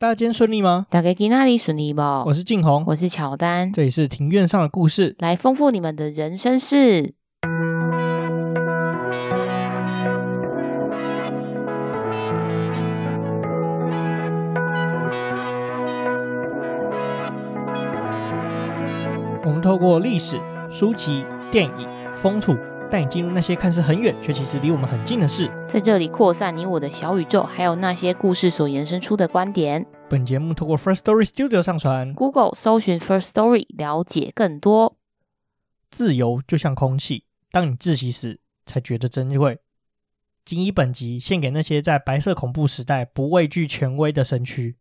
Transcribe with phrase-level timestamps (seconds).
[0.00, 0.86] 大家今天顺利吗？
[0.88, 2.00] 大家今天顺利不？
[2.00, 7.12] 我是静红，我是乔丹，这里是庭院上的故事，来丰富你们的人生事。
[19.44, 20.40] 我们透过历史、
[20.70, 22.56] 书籍、电影、风土。
[22.90, 29.86] 带你进入那些看似很远，却其实离我们很近的事，在这里扩散你我的小宇宙，还有那些故事所延伸出的观点。
[30.08, 34.96] 本节目透过 First Story Studio 上传，Google 搜寻 First Story 了解更多。
[35.88, 37.22] 自由就像空气，
[37.52, 39.60] 当你窒息时，才觉得珍贵。
[40.44, 44.74] 仅以本集献给那些在白色恐怖时代不畏惧权威的身躯。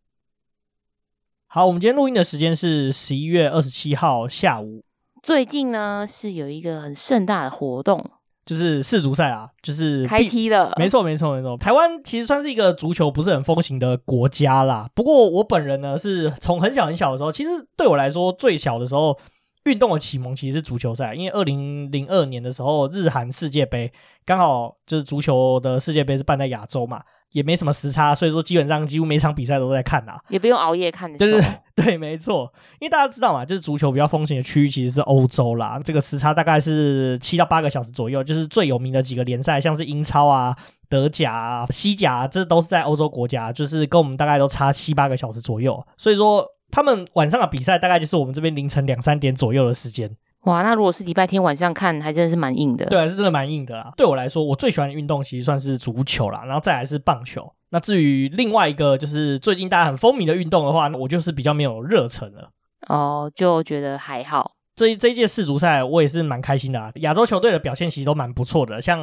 [1.46, 4.84] 好，我们今天录音的时间是十一月二十七号下午。
[5.22, 8.04] 最近呢，是有一个很盛大的活动，
[8.46, 10.74] 就是世足赛啊，就是开踢了。
[10.78, 11.58] 没错，没错，没错。
[11.58, 14.90] 台湾其实算是一个足球不是很风行的国家啦。
[14.96, 19.18] 不过我本人呢，是从很小很小的时候，其实对我来说最小的时候，
[19.66, 21.14] 运动的启蒙其实是足球赛。
[21.14, 23.92] 因为二零零二年的时候，日韩世界杯
[24.26, 27.02] 刚好就是足球的世界杯是办在亚洲嘛。
[27.32, 31.18] 也没什么时差，所以说基本上几乎每场比赛都在看呐，也不用熬夜看的。
[31.18, 31.42] 对对
[31.76, 40.56] 对，没错，因为大家知道嘛，就是足球比较风行的区域其实是欧洲啦，这个时差大概是七到八个小时左右，就是最有名的几个联赛，像是英超啊、
[40.90, 50.10] 德甲啊、西甲啊，这都是在欧洲国家，就是跟我们大概都差七八个小时左右，所以说他们晚上的比赛大概就是我们这边凌晨两三点左右的时间。
[50.44, 52.86] 哇，那如果是礼拜天晚上看，还真的是蛮硬的。
[52.86, 53.92] 对，是真的蛮硬的啦。
[53.98, 57.52] 对我来说，我最喜欢的运动其实算是足球啦，然后再来是棒球。
[57.72, 62.50] 那至于另外一个就是最近大家很风靡的运动的话，我就是比较没有热忱了。
[62.88, 64.54] 哦，就觉得还好。
[64.76, 66.90] 这一这一届世足赛，我也是蛮开心的啊。
[66.96, 69.00] 亚洲球队的表现其实都蛮不错的，像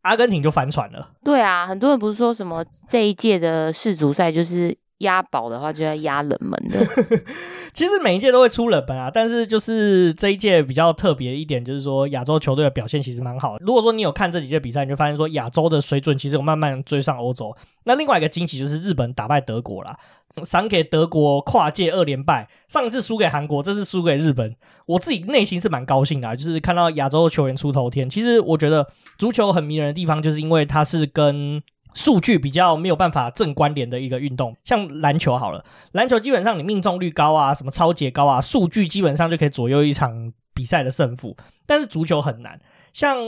[0.00, 1.10] 阿根廷就翻船了。
[1.22, 4.76] 对啊，很多人不是说什么这一届的世足赛就是。
[4.98, 6.78] 押宝的话就要押冷门的，
[7.72, 13.64] 其实每一届都会出冷门啊，但是就是这一届比较特别一点，就是说亚洲球队的表现其实蛮好的。
[13.64, 17.54] 如果说你有看这几届比赛，你就发现说亚洲的水准其实有慢慢追上欧洲。
[17.84, 19.96] 那另外一个惊喜就是日本打败德国啦，
[20.44, 24.54] 赏给德国跨界二连败，上次输给韩国，这次输给日本，
[24.86, 28.10] 我自己内心是蛮高兴的啊，就是看到亚洲球员出头天。
[28.10, 28.86] 其实我觉得
[29.16, 31.62] 足球很迷人的地方，就是因为它是跟
[31.98, 41.36] 数据比较没有办法正关联的一个运动，像篮球好了，篮球基本上你命中率高啊，什么抄截高啊，数据基本上就可以左右一场比赛的胜负。
[41.66, 42.60] 但是足球很难，
[42.92, 43.18] 像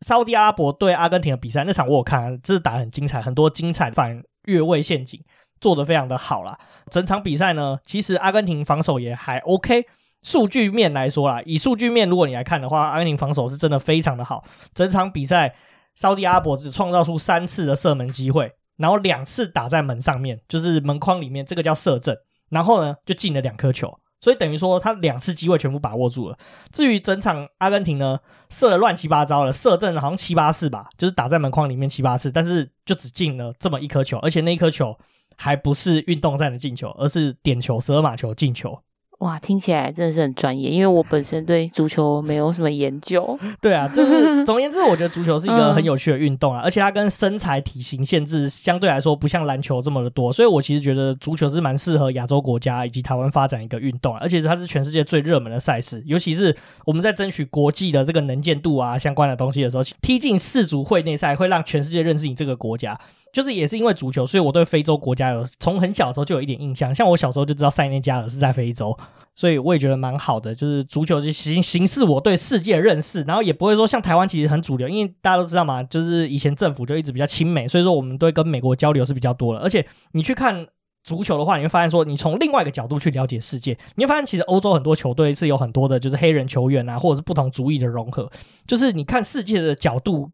[0.00, 5.22] 沙迪阿伯对阿根廷的比赛那场我看，真是打得很精彩，很多精彩反越位陷阱
[5.60, 6.58] 做得非常的好啦。
[6.90, 9.86] 整场比赛呢，其实阿根廷防守也还 OK，
[10.24, 14.42] 数据面来说啦，以数据面如果你来看的话，阿根廷防守是真的非常的好，
[14.74, 15.54] 整场比赛。
[16.00, 22.16] 沙地阿伯只创造出三次的射门机会，然后两次打在门上面，就是门框里面，这个叫射正。
[22.48, 26.38] 然后呢，就进了两颗球，所以等于说他两次机会全部把握住了。
[26.72, 28.18] 至于整场阿根廷呢，
[28.48, 34.98] 射的乱七八糟的，射正好像七八次吧，就是打在门框里面七八次，但是就只进了这么一颗球，而且那一颗球
[35.36, 38.80] 还不是运动战的进球，而是点球十二码球进球。
[39.20, 43.38] 哇，听起来真的是很专业，因为我本身对足球没有什么研究。
[43.60, 62.98] 对啊，就是 总而言之，我觉得足球是一个很有趣的运动啊，嗯、而且它跟身材体型限制相对来说不像篮球这么的多，所以我其实觉得足球是蛮适合亚洲国家以及台湾发展一个运动，而且它是全世界最热门的赛事，尤其是我们在争取国际的这个能见度啊相关的东西的时候，踢进世足会内赛会让全世界认识你这个国家。
[63.32, 66.92] 就是也是因为足球，所以我对非洲国家有从很小的时候就有一点印象。
[66.92, 68.92] 像我小时候就知道塞内加尔是在非洲，
[69.34, 70.54] 所以我也觉得蛮好的。
[70.54, 79.60] 就是足球就形形式我对世界的认识，然后也不会说像台湾其实很主流，因为大家都知道嘛，就是以前政府就一直比较亲美，所以说我们对跟美国交流是比较多的。
[79.60, 80.66] 而且你去看
[81.04, 88.30] 足球的话，你会发现说，你从另外一个角度去了解世界，你会发现其实欧洲很多球队是有很多的就是黑人球员啊，或者是不同族裔的融合，
[88.66, 90.30] 就是你看世界的角度。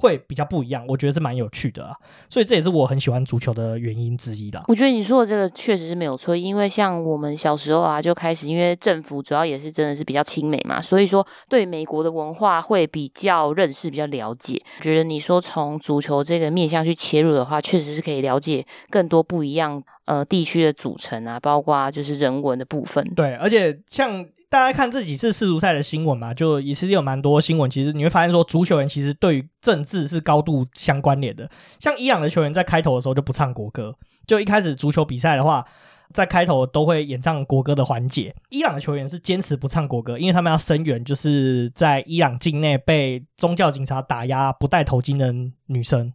[0.00, 1.92] 会比较不一样，我觉得是蛮有趣的啊，
[2.30, 4.64] 所以这也是我很喜欢足球的原因之一啦。
[4.66, 14.60] 我觉得你说的这个确实是没有错，因为像我们小时候啊就开始，因为政府主要也是真的是比较亲美嘛，所以说对美国的文化会比较认识、比较了解。
[14.80, 23.04] 觉得你说从足球这个面向去切入的话，确实是可以了解更多不一样呃地区的组成啊，包括就是人文的部分。
[23.14, 24.26] 对，而且像。
[24.50, 27.70] 大家看这几次世足赛的新闻嘛，就也其实有蛮多新闻。
[27.70, 31.48] 其实你会发现说，足球员其实对于政治是高度相关联的。
[31.78, 33.94] 像伊朗的球员在开头的时候就不唱国歌，
[34.26, 35.64] 就一开始足球比赛的话，
[36.12, 38.34] 在开头都会演唱国歌的环节。
[38.48, 45.32] 伊朗的球员是坚持不唱国歌，因为他们要声援，就是在伊朗境内被宗教警察打压、不戴头巾的
[45.66, 46.12] 女生。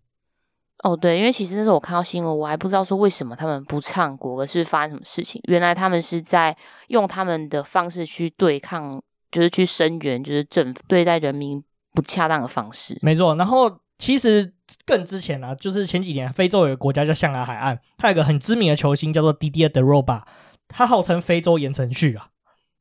[0.84, 5.42] 哦，对，因为其实那时候我看到新闻，我还不知道说为什么他们不唱国歌，是是发生什么事情？
[5.48, 6.56] 原来他们是在
[6.90, 9.02] 用他们的方式去对抗，
[9.32, 11.64] 就是去声援，就是政府对待人民
[11.94, 12.98] 不恰当的方式。
[13.02, 14.54] 没错，然后其实
[14.86, 20.24] 更之前啊，就是前几年非洲有个国家叫象牙海岸，它有个很知名的球星叫做 Didier Drogba，
[20.68, 22.28] 他号称非洲言承旭啊。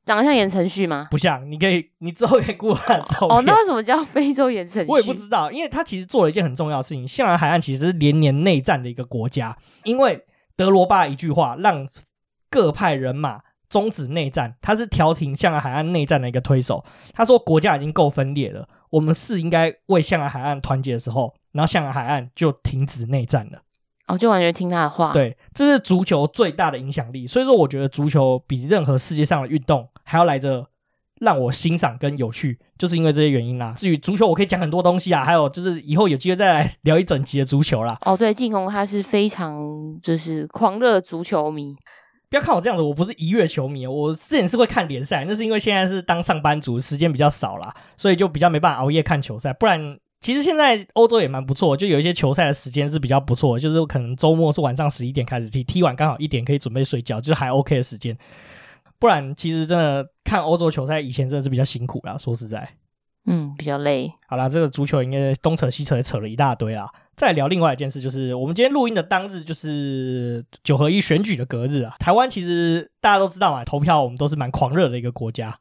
[0.04, 1.08] 长得像言承旭吗？
[1.10, 3.38] 不像，你可以，你之后可以 Google 他的照片。
[3.38, 4.90] 哦，那为什么叫非洲言承旭？
[4.90, 7.08] 我也不知道，因为他其实做了一件很重要的事情。
[7.08, 10.24] 象牙海岸其实是连年内战的一个国家，因为
[10.56, 11.88] 德罗巴一句话让
[12.50, 16.84] 各派人马终止内战，他是调停象牙海岸内战的一个推手。
[17.12, 23.62] 他说国家已经够分裂了，我们是应该为象牙海岸团结的时候，然后象牙海岸就停止内战了。
[24.06, 25.12] 哦，就完全听他的话。
[25.14, 27.26] 对，这是足球最大的影响力。
[27.26, 30.66] 所以说，我觉得足球比任何世界上的运动还要来着
[31.20, 33.74] 让我欣赏跟有趣，就是因为这些原因啦。
[33.76, 37.96] 至于足球，我可以讲很多东西啊，还有就是以后有机会再来聊一整集的足球啦。
[38.02, 39.58] 哦，对，晋弘他是非常
[40.02, 41.74] 就是狂热足球迷。
[42.30, 49.98] 不要看我这样子，我不是一月球迷，我之前是会看联赛，那是因为现在是当上班族，时间比较少啦，所以就比较没办法熬夜看球赛，不然。
[50.20, 58.16] 其实现在欧洲也蛮不错，就有一些球赛的时间是比较不错，就是可能周末是晚上十一点开始踢，踢完刚好一点可以准备睡觉，就是还 OK 的时间。
[59.04, 62.66] 不然其实真的看欧洲球赛以前真的是比较辛苦啦，说实在，
[63.26, 64.10] 嗯，比较累。
[64.26, 66.86] 好啦，这个足球应该东扯西扯也扯了一大堆啦。
[67.14, 71.94] 再聊另外一件事，就是我们今天录音的当日就是九合一选举的隔日啊。
[71.98, 75.58] 台湾其实大家都知道嘛，投票我们都是蛮狂热的一个国家。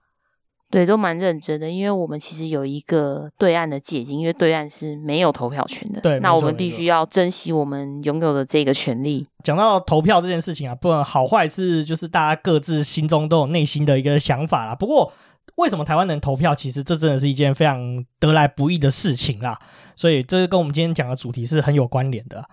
[0.74, 6.02] 对，都蛮认真的，因为我们其实有一个对岸的借镜，因为对岸是没有投票权的。
[6.02, 9.28] 对，那我们必须要珍惜我们拥有的这个权利。
[9.44, 14.74] 讲到投票这件事情啊，不管好坏是就是大家各自心中都有内心的一个想法啦。
[14.74, 15.14] 不过，
[15.58, 16.56] 为什么台湾能投票？
[16.56, 19.60] 其实这真的是一件非常得来不易的事情啦。
[19.96, 22.44] 所以，这跟我们今天讲的主题是很有关联的。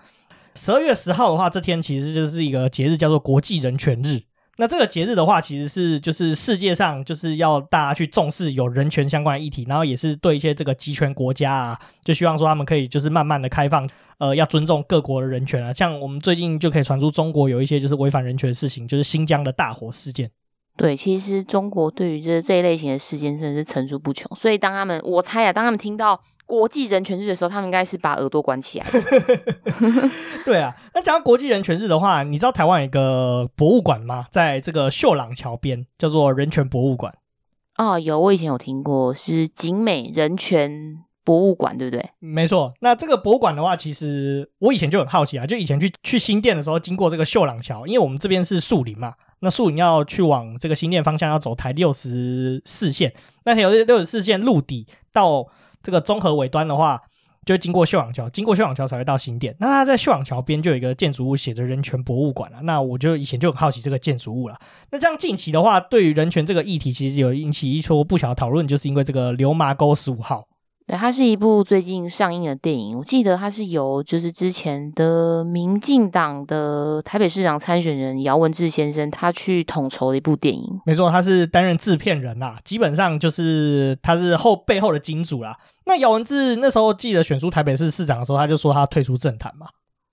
[0.54, 4.20] 十二月十号的话，这天其实就是一个节日，叫做国际人权日。
[4.60, 15.72] 那这个节日的话，其实是就是世界上就是要大家去重视有人权相关的议题，然后也是对一些这个集权国家啊，就希望说他们可以就是慢慢的开放，呃，要尊重各国的人权啊。
[15.72, 20.30] 像我们最近就可以传出中国有一些就是违反人权的事情，就是新疆的大火事件。
[20.76, 26.20] 对，其实中国对于这这一类型的事件真的是层出不穷，所以当他们我猜啊，当他们听到。
[26.50, 28.86] 国际人权日的时候，他们应该是把耳朵关起来。
[30.44, 34.26] 对啊，那讲到国际人权日的话，你知道台湾有一个博物馆吗？
[34.32, 37.14] 在这个秀朗桥边，叫做人权博物馆。
[37.78, 42.10] 哦，有，我以前有听过，是景美人权博物馆，对不对？
[42.18, 42.74] 没错。
[42.80, 53.14] 那这个博物馆的话，其实我以前就很好奇啊，就以前去去新店的时候，经过这个秀朗桥，因为我们这边是树林嘛，那树林要去往这个新店方向，要走台六十四线，
[53.44, 55.46] 那条六十四线路底到。
[55.82, 57.00] 这个综合尾端的话，
[57.46, 59.56] 就经过秀朗桥，经过秀朗桥才会到新店。
[59.58, 62.58] 那它在秀朗桥边就有一个建筑物，写着“人权博物馆”了。
[62.62, 64.56] 那我就以前就很好奇这个建筑物了。
[64.90, 70.46] 那这样近期的话，对于人权这个议题，其实有引起一波不小的讨论，就是因为这个流麻沟十五号。
[70.86, 72.98] 对，它是一部最近上映的电影。
[72.98, 80.80] 我记得它是由就是之前的民进党的台北市长参选人姚文智先生他去统筹的一部电影。
[80.84, 85.56] 没错，他是担任制片人啦，基本上就是他是后背后的金主啦。
[85.86, 89.66] 那姚文智那时候记得选出台北市市长的时候，他就说他退出政坛嘛。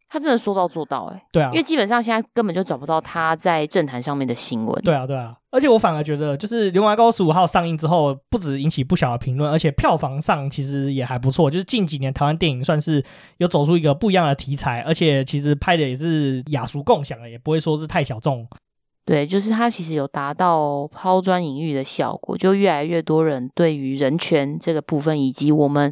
[0.10, 4.82] 他真的说到做到，欸，哎，对啊，因为基本上现在根本就找不到他在政坛上面的新闻。
[4.82, 11.50] 对啊，对啊，而且我反而觉得，就是《流麻沟十五号》上映之后，不止引起不小的评论，而且票房上其实也还不错。
[11.50, 13.04] 就是近几年台湾电影算是
[13.38, 18.48] 有走出一个不一样的题材，而且其实拍的也是雅俗共享的，也不会说是太小众。
[19.04, 25.92] 对，就是它其实有达到抛砖引玉的效果，就越来越多人对于人权这个部分以及我们。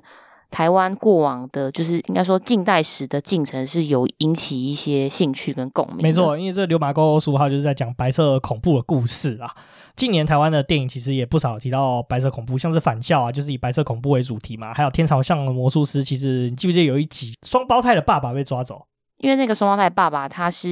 [0.52, 5.98] 台湾过往的，就是应该说近代史的进程是有引起一些兴趣跟共鸣。
[6.02, 9.50] 没错，因为这个《流麻沟十五号》就是在讲白色恐怖的故事啊。
[9.96, 14.74] 近年台湾的电影其实也不少提到白色恐怖，像是《返校》啊，就是以白色恐怖为主题嘛。
[14.74, 18.86] 还有《天朝向的魔术师》，其实你记不记得有一集双胞胎的爸爸被抓走？
[19.18, 20.70] 因为那个双胞胎爸爸他是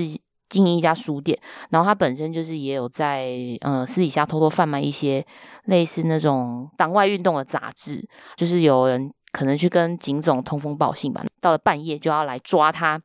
[0.49, 1.37] 经营一家书店，
[1.69, 5.25] 然后他本身就是也有在呃私底下偷偷贩卖一些
[5.65, 9.11] 类似那种党外运动的杂志，就是有人。
[9.33, 13.01] 可能去跟警总通风报信吧，到了半夜就要来抓他。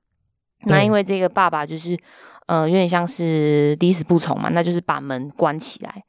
[0.67, 1.99] 那因为这个爸爸就是，
[2.47, 6.03] 呃，有点像是抵死不从嘛，那就是把门关起来，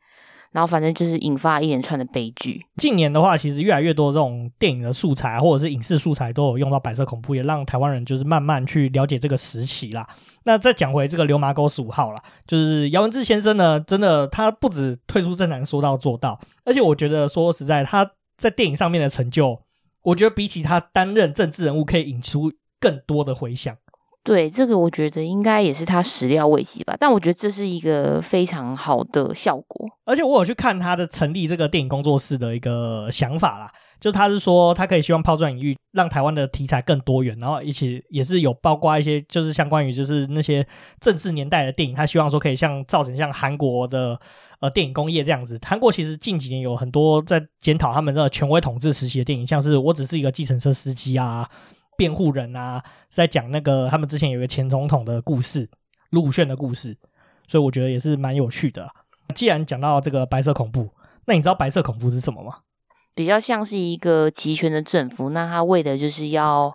[0.51, 2.65] 然后反正就是引发一连串的悲剧。
[2.77, 10.05] 近年的话，其实越来越多这种电影的素材或者是影视素材都有用到白色恐怖，也让台湾人就是慢慢去了解这个时期啦。
[10.45, 19.61] 那再讲回这个流麻沟十五号啦，就是姚文智先生呢，真的他不止退出政坛说到做到，而且我觉得说实在他在电影上面的成就。
[20.03, 23.75] 我觉得比起他担任政治人物可以引出更多的回响。
[24.22, 29.88] 对，这个我觉得应该也是他始料未及吧，但我觉得这是一个非常好的效果。
[30.06, 40.65] 而且我有去看他的成立这个电影工作室的一个想法啦，就他是说他可以希望抛砖引玉，让台湾的题材更多元，然后一起也是有包括一些就是相关于就是那些
[41.00, 44.20] 政治年代的电影，他希望说可以像造成像韩国的
[44.62, 45.60] 呃电影工业这样子。
[45.65, 51.50] 韩国其实近几年有很多在检讨他们的权威统治时期的电影，像是我只是一个计程车司机啊。
[51.98, 55.70] 辩护人啊，在讲那个他们之前有一个前总统的故事，
[56.12, 56.98] 卢武鉉的故事，
[57.46, 58.88] 所以我觉得也是蛮有趣的。
[59.36, 60.89] 既然讲到这个白色恐怖，
[61.25, 62.60] 那你知道白色恐怖是什么吗？
[63.13, 66.73] 比较像是一个集权的政府，那他为的就是要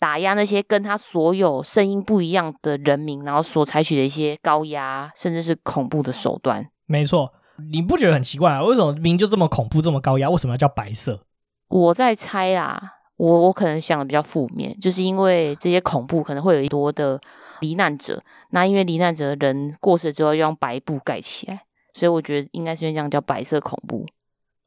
[0.00, 6.66] 打压那些跟他所有声音不一样的人民，然后所采取的一些高压甚至是恐怖的手段。
[6.86, 7.32] 没错，
[7.72, 8.62] 你不觉得很奇怪啊？
[8.62, 11.24] 为什么明明就这么恐怖，这么高压，为什么要叫白色？
[11.68, 12.80] 我在猜啊。
[13.16, 17.18] 我我可能想的比较负面，就是因为这些恐怖可能会有一多的
[17.60, 21.60] 罹难者，那因为罹难者的人过世之后要用白布盖起来，
[21.92, 24.04] 所以我觉得应该是这样叫白色恐怖。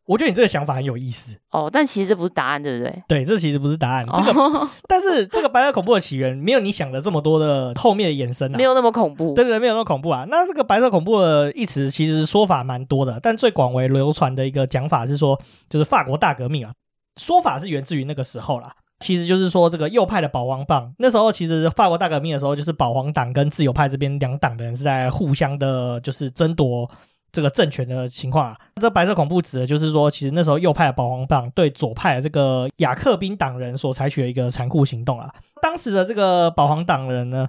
[0.07, 3.03] 我觉得你这个想法很有意思哦，但其实这不是答案，对不对？
[3.07, 4.05] 对，这其实不是答案。
[4.07, 10.25] 这个，哦、 但是这个白色恐怖的起源没有你想的这么多的后面的延伸啊，没有那么恐怖，对对对，没有那么恐怖啊。
[10.29, 16.71] 那这个白色恐怖的一词其实说法蛮多的，但最广为流传的一个讲法是说，就是法国大革命啊，
[17.17, 18.71] 说法是源自于那个时候啦。
[18.99, 26.89] 其实就是说，这个右派的保皇党，那时候其实法国大革命的时候，就是保皇党跟自由派这边两党的人是在互相的，就是争夺
[27.37, 28.57] 这个政权的情况啊。
[28.81, 35.31] 这白色恐怖指的就是说，其实那时候右派的保皇党对左派的这个雅克宾党人所采取的一个残酷行动啊。
[35.61, 37.47] 当时的这个保皇党人呢，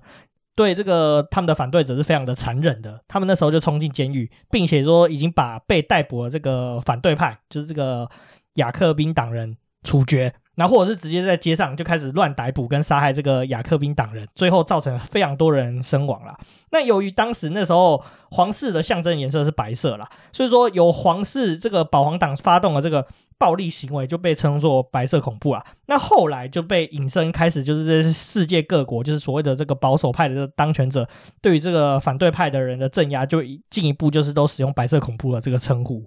[0.54, 8.06] 对这个他们的反对者是非常的残忍的，他们那时候就冲进监狱，并且说已经把被逮捕的这个反对派，就是这个
[8.54, 10.34] 雅克宾党人处决。
[10.58, 16.36] 那或者是直接在街上就开始乱逮捕跟杀害这个雅克宾党人，最后造成非常多人身亡了。
[16.72, 23.06] 那由于当时那时候皇室的象征颜色是白色啦，所以说由皇室这个保皇党发动的这个
[23.38, 25.64] 暴力行为就被称作白色恐怖啊。
[25.86, 31.08] 那后来就被引申开始，就是这世界各国就是所谓的这个保守派的当权者，
[31.40, 36.04] 对于这个反对派的人的镇压，就进一步就是都使用白色恐怖的这个称呼。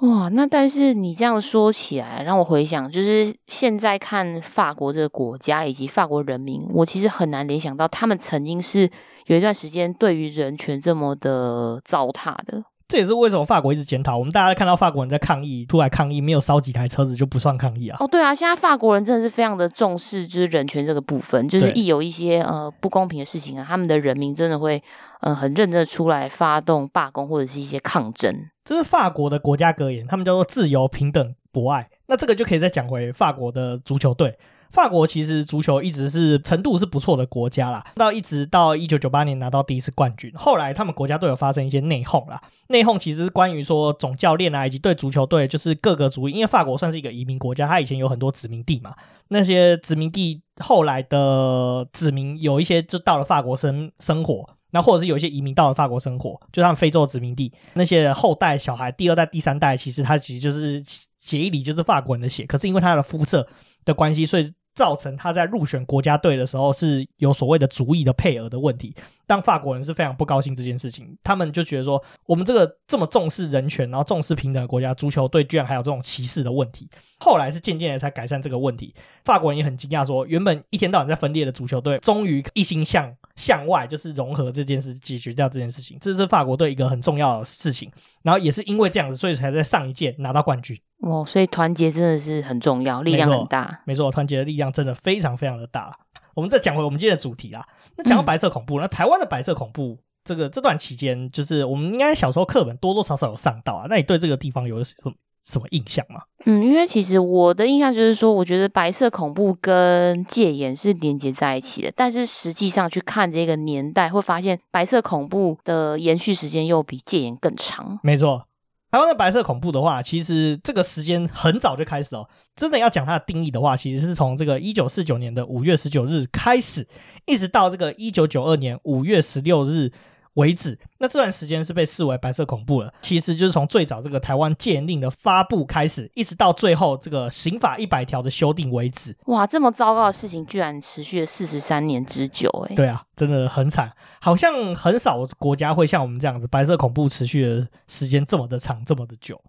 [0.00, 8.90] 哇，那但是你这样说起来，让我回想，就是现在看法国这个国家以及法国人民，我其实很难联想到他们曾经是
[9.26, 12.62] 有一段时间对于人权这么的糟蹋的。
[12.88, 17.96] 这也是为什么法国一直检讨，我们大家看到法国人在抗议，出来抗议，没有烧几台车子就不算抗议啊。
[17.98, 24.80] 哦，对啊，现在法国人真的是非常的重视，就是人权这个部分，就是一有一些呃不公平的事情啊，他们的人民真的会
[25.20, 28.48] 呃很认真出来发动罢工或者是一些抗争。
[28.64, 31.88] 这是法国的国家格言，他们叫做自由、平等、博爱。
[32.06, 34.38] 那这个就可以再讲回法国的足球队。
[34.72, 42.42] 法国其实足球一直是程度是不错的国家啦，到一直到一九九八年拿到第一次冠军，后来他们国家队有发生一些内讧啦。
[42.68, 48.92] 内讧其实是关于说总教练啊，以及对足球队就是各个族裔，因为法国算是一个移民国家，它以前有很多殖民地嘛，
[49.28, 54.55] 那些殖民地后来的子民有一些就到了法国生生活。
[54.70, 60.82] 那或者是有一些移民到了法国生活，就像非洲殖民地那些后代小孩，第二代、第三代，其实他其实就是
[61.18, 63.46] 血液里就是法国人的血，可是因为他的肤色
[63.84, 64.52] 的关系，所以。
[64.76, 68.94] 造成他在入选国家队的时候是有所谓的族裔的配额的问题，
[69.26, 76.90] 当法国人是非常不高兴这件事情，他们就觉得说，我们这个这么重视人权，然后重视平等的国家，足球队居然还有这种歧视的问题。
[77.20, 78.94] 后来是渐渐的才改善这个问题，
[79.26, 87.90] 法国人也很惊讶，说原本一天到晚在分裂的足球队，终于一心向向外，就是融合这件事，解决掉这件事情，这是法国队一个很重要的事情。
[88.22, 90.80] 然后也是因为这样子，所以才在上一届拿到冠军。
[91.00, 93.82] 哦，所以团结真的是很重要，力量很大。
[93.84, 95.94] 没错，团结的力量真的非常非常的大。
[96.34, 97.66] 我们再讲回我们今天的主题啦。
[97.96, 103.86] 那讲到白色恐怖，嗯、那台湾的白色恐怖，这个这段期间，就是我们应该小时候课本多多少少有上到啊。
[103.90, 105.12] 那你对这个地方有什么
[105.46, 106.22] 什么印象吗？
[106.44, 118.00] 嗯，因为其实我的印象就是说，我觉得白色恐怖跟戒严是连接在一起的，但是实际上去看这个年代，会发现白色恐怖的延续时间又比戒严更长。
[118.02, 118.46] 没错。
[118.90, 122.26] 台湾的白色恐怖的话，其实这个时间很早就开始哦。
[122.54, 126.86] 真的要讲它的定义的话，其实是从这个一九四九年的五月十九日开始，
[127.26, 129.92] 一直到这个一九九二年五月十六日。
[130.36, 132.92] 为止，那这段时间是被视为白色恐怖了。
[133.02, 139.16] 其实就是从最早这个台湾戒严令的发布开始，一直到最后这个刑法一百条的修订为止。
[139.26, 149.40] 哇，这么糟糕的事情居然持续了四十三年之久，哎，对啊，真的很惨，好像很少国家会像我们这样子，白色恐怖持续的时间这么的长，这么的久。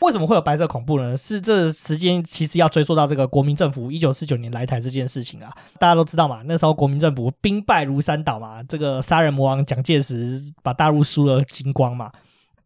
[0.00, 1.16] 为什么会有白色恐怖呢？
[1.16, 5.50] 是这时间其实要追溯到这个国民政府一九四九年来台这件事情啊。
[5.78, 12.10] 大家都知道嘛，那时候国民政府兵败如山倒嘛，这个杀人魔王蒋介石把大陆输了精光嘛。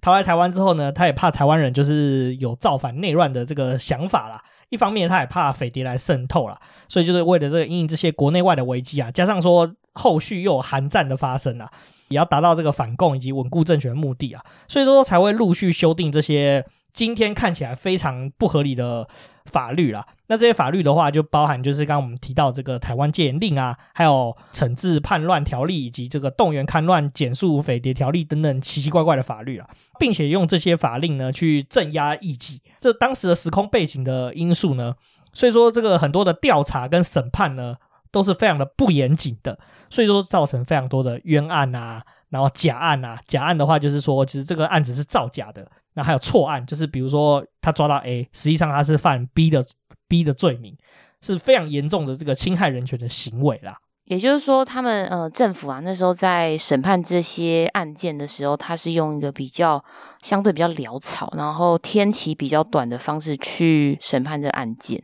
[0.00, 4.40] 逃来台湾之后呢，他也怕台湾人就是有造反内乱的这个想法啦。
[4.70, 11.68] 一方面他也怕匪谍来渗透啦，所以就是为了这个因应这些国内外的危机啊，加上说后续又有韩战的发生啊。
[12.08, 16.64] 也要达到这个反共以及稳固政权的目的啊，所以说才会陆续修订这些
[16.94, 19.06] 今天看起来非常不合理的
[19.44, 20.06] 法律啦。
[20.28, 32.62] 那这些法律的话，就包含就是刚刚我们提到这个台湾戒严令啊，还有惩治叛乱条例以及这个动员戡乱检肃匪谍条例等等奇奇怪怪的法律啊，并且用这些法令呢去镇压异己。
[32.80, 34.94] 这当时的时空背景的因素呢，
[35.34, 37.76] 所以说这个很多的调查跟审判呢。
[38.14, 39.58] 都是非常的不严谨的，
[39.90, 45.68] 所以说造成非常多的冤案啊，然后假案啊，假案的话就是说，其实这个案子是造假的。
[45.94, 49.64] 那还有错案，就是比如说他抓到 A，实际上他是犯 B 的
[50.08, 50.76] B 的罪名，
[51.22, 53.76] 是非常严重的这个侵害人权的行为啦。
[54.06, 59.82] 也就是说，他们呃政府啊那时候在审判这些案件的时候，他是用一个比较
[60.20, 65.02] 相对比较潦草，然后天期比较短的方式去审判这案件。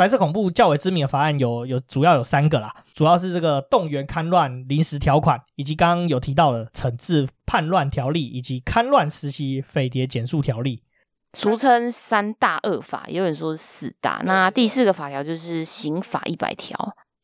[0.00, 10.82] 白色恐怖较为知名的法案有有主要有三个啦，主要是这个动员戡乱临时条款，以及刚刚有提到的惩治叛乱条例，以及戡乱时期匪谍检肃条例，
[11.34, 14.22] 俗称三大恶法，也有人说是四大。
[14.24, 16.74] 那第四个法条就是刑法一百条，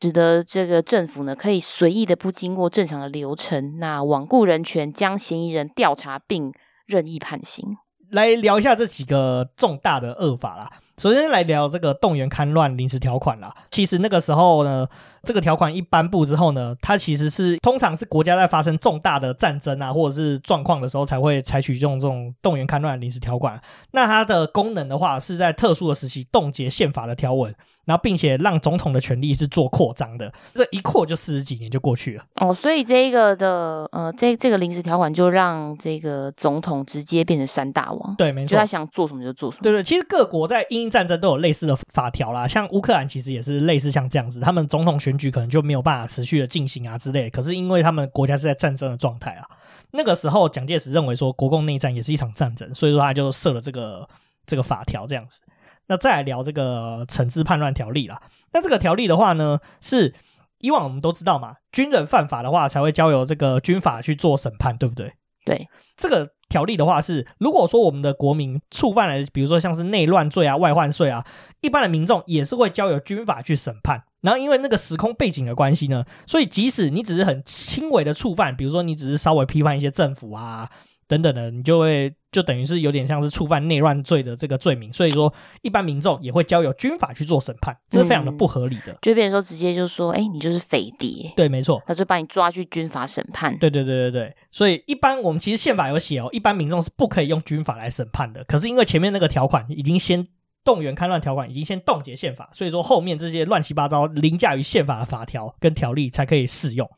[0.02, 6.52] 使得这个政府呢可以随意的不经过正常的流程，那罔顾人权，将嫌疑人调查并
[6.84, 7.78] 任意判刑。
[8.10, 10.70] 来聊一下这几个重大的恶法啦。
[10.98, 13.54] 首先来聊这个动员刊乱临时条款啦。
[13.70, 14.88] 其实那个时候呢，
[15.26, 23.60] 这个条款一颁布之后呢，它其实是通常是国家在发生重大的战争啊，或者是状况的时候才会采取这种这种动员戡乱临时条款。
[23.90, 27.54] 那它的功能的话，是在特殊的时期冻结宪法的条文。
[27.86, 32.24] 然后，并且让总统的权力是做扩张的，这一扩就四十几年就过去了。
[32.40, 38.12] 哦，所以这个的呃，这这个临时条款就让这个总统直接变成三大王。
[38.16, 39.62] 对，没错，就他想做什么就做什么。
[39.62, 47.30] 对对，其实各国在英英战争都有类似的法条啦，像乌克兰其实也是类似像这样子，他们总统选举可能就没有办法持续的进行啊之类。
[47.30, 49.46] 可是因为他们国家是在战争的状态啊，
[49.92, 54.08] 那个时候蒋介石认为说国共内战也是一场战争，所以说他就设了这个
[54.46, 55.40] 这个法条这样子。
[55.88, 58.20] 那再来聊这个惩治叛乱条例啦。
[58.52, 60.14] 那这个条例的话呢，是
[60.58, 65.12] 以往我们都知道嘛，军人犯法的话才会交由这个军法去做审判，对不对？
[65.44, 71.24] 对，这个条例的话是，如果说我们的国民触犯了，比如说像是内乱罪啊、外患罪啊，
[71.60, 74.02] 一般的民众也是会交由军法去审判。
[74.22, 80.70] 然后因为那个时空背景的关系呢，所以即使你只是很轻微的触犯，比如说你只是稍微批判一些政府啊。
[81.08, 88.90] 等等的，你就会就等于是有点像是触犯内乱罪的这个罪名，所以说一般民众也会交由军法去做审判，这是非常的不合理的。
[88.90, 91.32] 嗯、就变成说直接就说，哎、欸，你就是匪谍。
[91.36, 93.56] 对，没错，他就把你抓去军法审判。
[93.60, 98.42] 对对对对对，所以一般我们其实宪法有写哦，一般民众是不可以用军法来审判的。
[98.42, 100.26] 可是因为前面那个条款已经先
[100.66, 106.90] 动员戡乱条款已经先冻结宪法，所以说后面这些乱七八糟凌驾于宪法的法条跟条例才可以适用。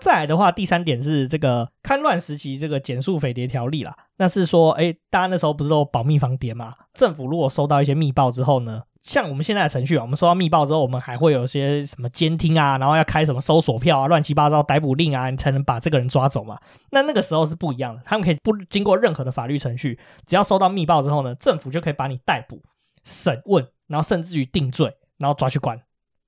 [0.00, 3.92] 再来的话，第三点是这个戡乱时期这个检肃匪谍条例啦。
[4.18, 6.74] 那是说，哎，大家那时候不是都保密防谍吗？
[6.94, 16.58] 政府如果收到一些密报之后呢，像我们现在的程序啊，我们收到密报之后，我们还会有些什么监听啊，然后要开什么搜索票啊，乱七八糟逮捕令啊，你才能把这个人抓走嘛。
[16.90, 22.60] 那那个时候是不一样的，他们可以不经过任何的法律程序，只要收到密报之后呢，政府就可以把你逮捕、
[23.06, 25.80] 审问，然后甚至于定罪，然后抓去关。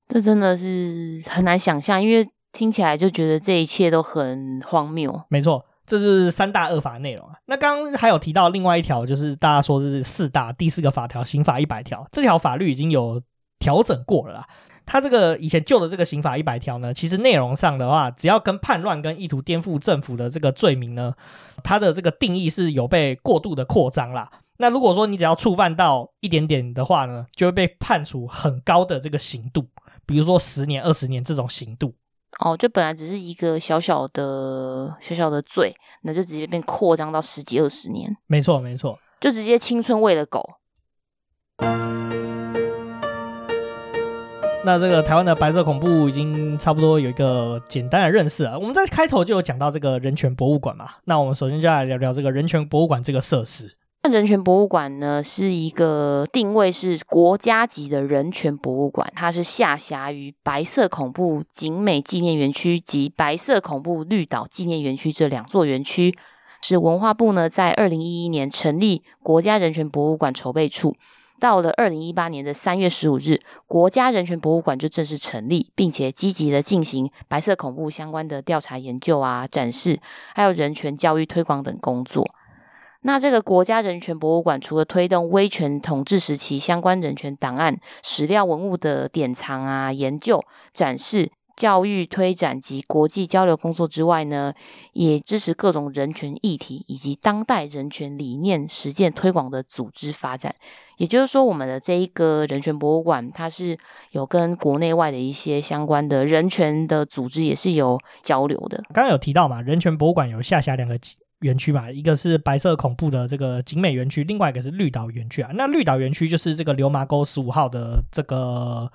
[0.09, 2.27] 这真的是很难想象，因为。
[2.51, 5.23] 听起来就觉得这一切都很荒谬。
[5.29, 7.35] 没错，这是三大恶法的内容啊。
[7.45, 12.09] 那刚刚还有提到另外一条，就是大家说这是四大第四个法条，刑法一百条。
[12.11, 13.21] 这条法律已经有
[13.59, 14.47] 调整过了啦。
[14.87, 21.13] 它这个以前旧的这个刑法一百条呢，其实内容上的话，只要跟叛乱跟意图颠覆政府的这个罪名呢，
[21.63, 24.29] 它的这个定义是有被过度的扩张啦。
[24.61, 29.69] 那如果说你只要触犯到一点点的话呢，就会被判处很高的这个刑度，
[30.05, 31.95] 比如说十年、二十年这种刑度。
[32.41, 38.17] 哦，就本来只是一个小小的小小的罪，那就直接变扩张到十几二十年。
[38.27, 40.45] 没错，没错，就直接青春喂了狗。
[44.65, 48.59] 那这个台湾的白色恐怖已经差不多有一个简单的认识了。
[48.59, 53.77] 我们在开头就有讲到这个人权博物馆嘛，那我们首先就来聊聊这个人权博物馆这个设施。
[54.11, 66.15] 人权博物馆呢，是一个定位是国家级的人权博物馆，它是下辖于白色恐怖景美纪念园区及白色恐怖绿岛纪念园区这两座园区。
[66.61, 70.97] 是文化部呢在二零一一年成立国家人权博物馆筹备处。
[71.41, 80.01] 到了二零一八年的三月十五日，国家人权博物馆就正式成立，并且积极的进行白色恐怖相关的调查研究啊、展示，
[80.35, 82.27] 还有人权教育推广等工作。
[83.03, 94.53] 那这个国家人权博物馆除了推动威权统治时期相关人权档案、史料文物的典藏啊、研究、展示、教育推展及国际交流工作之外呢，
[94.93, 100.55] 也支持各种人权议题以及当代人权理念实践推广的组织发展。
[100.97, 103.79] 也就是说，我们的这一个人权博物馆，它是
[104.11, 108.83] 有跟国内外的一些相关的人权的组织也是有交流的。
[108.93, 110.99] 刚刚有提到嘛，人权博物馆有下辖两个
[111.41, 115.51] 园区嘛，一个是白色恐怖的这个景美园区，另外一个是绿岛园区啊。
[115.55, 118.91] 那绿岛园区就是这个流麻沟十五号的这个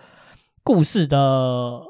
[0.63, 1.81] 故事的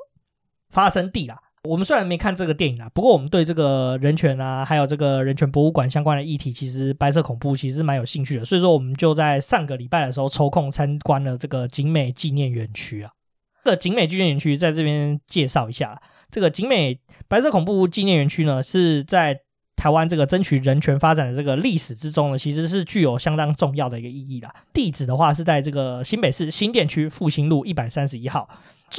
[0.70, 1.40] 发生地啦。
[1.64, 8.44] 我们虽然没看这个电影啊，不过我们对这个人权啊，还有这个人权博物馆相关的议题，其实白色恐怖其实蛮有兴趣的。
[8.44, 13.10] 所以说，我们就在上个礼拜的时候抽空参观了这个景美纪念园区啊。
[13.64, 15.98] 这个景美纪念园区在这边介绍一下，
[16.30, 19.40] 这个景美白色恐怖纪念园区呢，是在
[19.76, 24.54] 台湾这个争取人权发展的这个历史之中呢，其实是具有相当重要的一个意义啦。
[24.72, 28.48] 地址的话是在这个新北市新店区复兴路一百三十一号，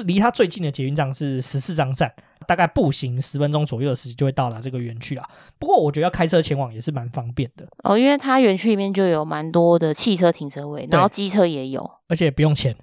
[0.04, 2.12] 离它最近的捷运站是十四张站。
[2.46, 5.26] 大概步行十分钟左右的时间就会到达这个园区啦。
[5.58, 12.76] 不过我觉得要开车前往也是蛮方便的哦，因为它园区里面就有蛮多的汽车停车位，然后机车也有，而且不用钱。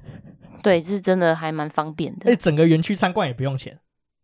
[0.64, 2.32] 对，是真的还蛮方便的。
[2.32, 3.78] 哎，整个园区参观也不用钱。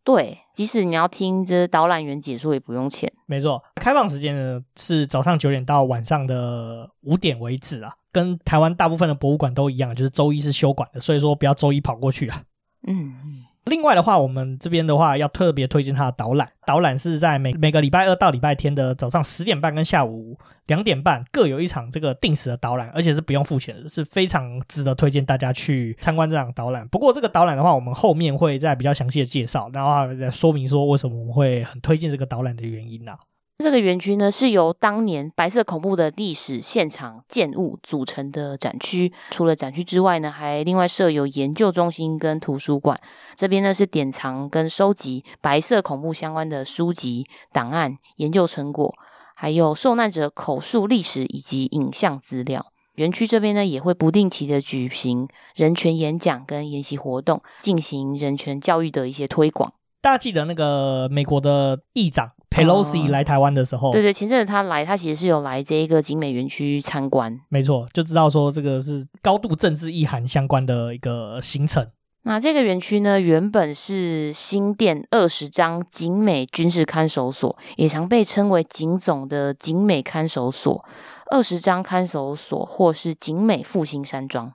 [0.04, 3.12] 对，即使你要听这导览员解说也不用钱。
[3.26, 12.42] 没错，开放时间呢是早上九点到晚上的五点为止啊，跟台湾大部分的博物馆都一样，就是周一是休馆的，所以说不要周一跑过去啊。
[12.86, 13.44] 嗯嗯。
[13.64, 16.48] 另外的话，我们这边的话要特别推荐它的导览。
[16.66, 26.88] 导览是在每每个礼拜二到礼拜天的早上十点半跟下午两点半各有一场这个定时的导览，而且是不用付钱的，是非常值得推荐大家去参观这场导览。
[26.88, 33.18] 不过这个导览的话，我们后面会再比较详细的介绍，然后再说明说为什么我们会很推荐这个导览的原因啊。
[33.60, 39.12] 这个园区呢，是由当年白色恐怖的历史现场建物组成的展区。
[39.30, 43.00] 除了展区之外呢，还另外设有研究中心跟图书馆。
[43.34, 48.94] 这边呢是典藏跟收集白色恐怖相关的书籍、档案、研究成果，
[49.34, 52.64] 还有受难者口述历史以及影像资料。
[52.94, 59.72] 园区这边呢也会不定期的举行人权演讲跟研习活动，进行人权教育的一些推广。
[60.00, 71.86] 大家记得那个美国的议长 Pelosi 来台湾的时候，哦，对对，前阵子他来，他其实是有来这一个景美园区参观，没错，就知道说这个是高度政治意涵相关的一个行程。
[72.24, 80.84] 那这个园区呢，原本是新店二十张景美军事看守所，也常被称为警总的景美看守所、
[81.30, 84.52] 二十张看守所，或是景美复兴山庄。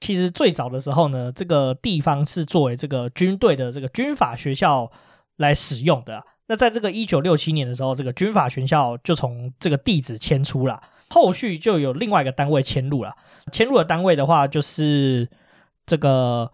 [0.00, 4.90] 其实最早的时候呢，这个地方是作为这个军队的这个军法学校
[5.38, 6.20] 来使用的。
[6.48, 13.14] 那在这个一九六七年的时候，这个军法学校就从这个地址迁出了，后续就有另外一个单位迁入了。
[13.52, 15.28] 迁入的单位的话，就是
[15.86, 16.50] 这个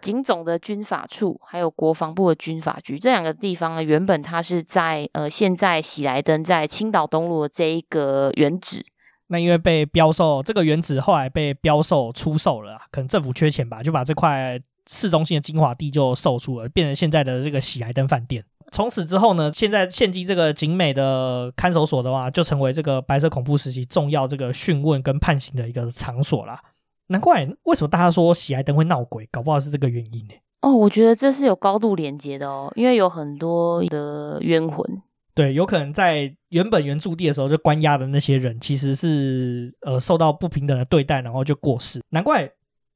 [0.00, 8.84] 警总的军法处，还有国防部的军法局这两个地方呢，原本它是在呃现在喜来登在青岛东路的这一个原址。
[9.28, 18.44] 那因为被标售，这个原址后来被标售出售了，可能政府缺钱吧，就把这块市中心的精华地就售出了，变成现在的这个喜来登饭店。
[18.70, 26.60] 从此之后呢，现在现今这个景美的看守所的话，就成为这个白色恐怖时期重要这个讯问跟判刑的一个场所啦。
[27.08, 30.34] 难怪为什么大家说喜来登会闹鬼，搞不好是这个原因呢？
[30.60, 35.02] 哦，我觉得这是有高度连接的哦，因为有很多的冤魂。
[35.32, 42.02] 对，有可能在原本原住地的时候就关押的那些人，其实是呃受到不平等的对待，然后就过世。
[42.10, 42.50] 难怪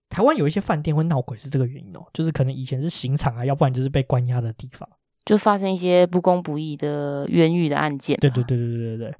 [0.09, 4.89] 台湾有一些饭店会闹鬼，是这个原因哦，就是可能以前是刑场啊，要不然就是被关押的地方，
[5.25, 8.17] 就发生一些不公不义的冤狱的案件。
[8.21, 9.15] 对对对对对对对，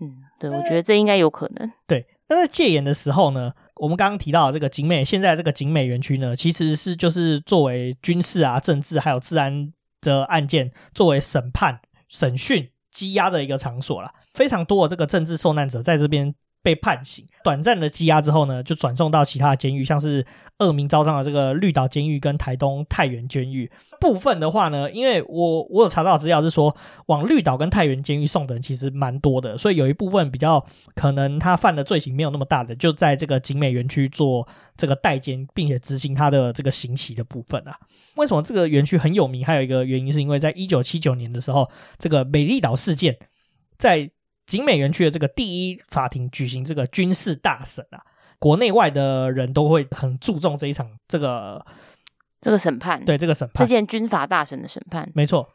[0.00, 1.70] 嗯，对，我觉得这应该有可能。
[1.86, 11.80] 对，那在戒严的时候呢，我们刚刚提到的这个景美，现在这个景美园区呢，其实是就是作为军事啊、政治还有治安的案件作为审判。
[12.08, 20.26] 审讯羁押的一个场所了，非常多的这个政治受难者在这边被判刑，短暂的羁押之后呢，就转送到其他的监狱，像是
[20.58, 23.70] 恶名昭彰的这个绿岛监狱跟台东太原监狱。
[24.00, 26.74] 部分的话呢，因为我我有查到资料是说，
[27.06, 34.46] 往绿岛跟太原监狱送的人其实蛮多的，所以有一部分比较可能他犯的罪行没有那么大的，就在这个景美园区做
[34.76, 37.76] 这个代监，并且执行他的这个刑期的部分啊。
[38.16, 39.44] 为什么这个园区很有名？
[39.44, 43.16] 还有一个原因是因为在一九七九年的时候，这个美丽岛事件
[43.78, 44.10] 在
[44.50, 48.02] 景美园区的这个第一法庭举行这个军事大审啊，
[48.40, 51.64] 国内外的人都会很注重这一场这个
[52.40, 55.48] 这个审判，对这个审判，这件军法大审的审判，没错。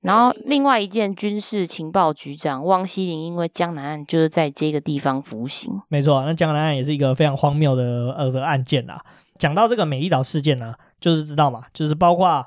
[0.00, 6.24] 然后另外一件军事情报局长汪希林，因为江南案就是在这个地方服刑，没错。
[6.24, 9.04] 那江南案也是一个非常荒谬的呃的案件啊。
[9.40, 12.46] 讲到这个美丽岛事件呢，就是知道嘛，就是包括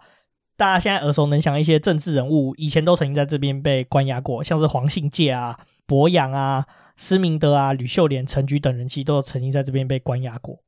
[0.61, 6.63] 大家现在耳熟能详一些政治人物，以前都曾经在这边被关押过，像是黄信介啊、博洋啊、
[6.95, 10.59] 施明德啊、吕秀莲、陈菊等人，其实都曾经在这边被关押过。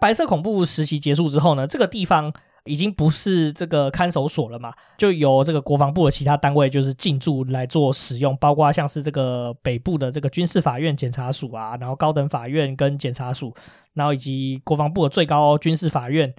[0.00, 2.32] 白色恐怖时期结束之后呢，这个地方
[2.64, 13.54] 已经不是这个看守所了嘛，就由这个国防部的其他单位就是进驻来做使用，包括像是这个北部的这个军事法院检察署啊，然后高等法院跟检察署，
[13.94, 16.34] 然后以及国防部的最高军事法院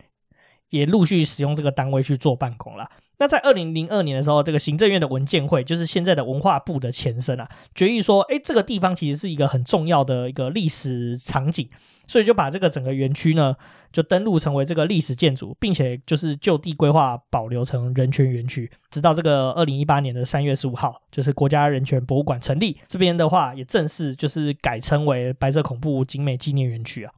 [0.70, 2.90] 也陆续使用这个单位去做办公了。
[3.20, 11.68] 那在二零零二年的时候，这个行政院的文件会，就是现在的文化部的前身啊，决议说，哎，这个地方其实是一个很重要的一个历史场景，
[12.06, 13.56] 所以就把这个整个园区呢，
[13.92, 27.12] 就登录成为这个历史建筑，并且就是就地规划保留成人权园区，直到这个二零一八年的三月十五号，就是国家人权博物馆成立，这边的话也正式就是改称为白色恐怖景美纪念园区啊。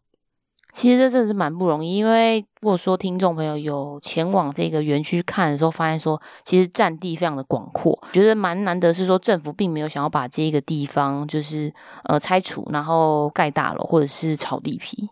[0.71, 15.09] 其实这真的是蛮不容易，因为如果说听众朋友有前往这个园区看的时候，发现说其实占地非常的广阔，觉得蛮难得是说政府并没有想要把这个地方就是呃拆除，然后盖大楼或者是炒地皮。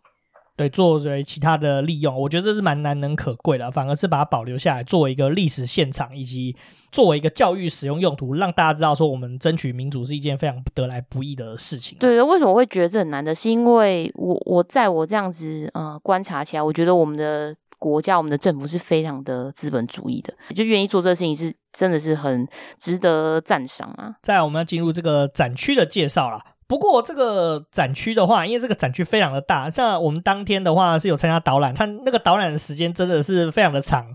[0.58, 6.56] 对，作为其他的利用，我觉得这是蛮难能可贵的，反而是把它保留下来，作为一个历史现场，以及
[6.92, 11.96] 作为一个教育使用用途，让大家知道说我们争取民主是一件非常得来不易的事情。
[12.00, 13.36] 对，为什么会觉得这很难的？
[13.36, 22.48] 是因为我我在我这样子呃观察起来，我觉得我们的国家、我们的政府是非常的资本主义的，就愿意做这个事情是真的是很
[22.80, 24.16] 值得赞赏啊。
[24.24, 26.42] 再来，我们要进入这个展区的介绍了。
[26.68, 34.14] 不过这个展区的话，因为这个展区非常的大，像我们当天的话是有参加导览，参那个导览的时间真的是非常的长。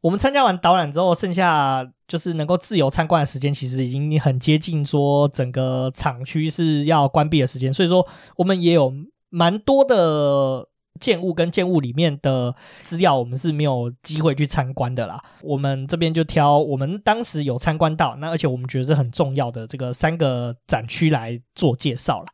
[0.00, 8.06] 我们参加完导览之后，剩下就是能够自由参观的时间，其实已经很接近说整个厂区是要关闭的时间，所以说
[8.36, 8.92] 我们也有
[9.28, 10.67] 蛮多的。
[10.98, 15.18] 建物跟建物里面的资料，我们是没有机会去参观的啦。
[15.42, 22.26] 我们这边就挑我们当时有参观到，那而且我们觉得是很重要的这个三个展区来做介绍了。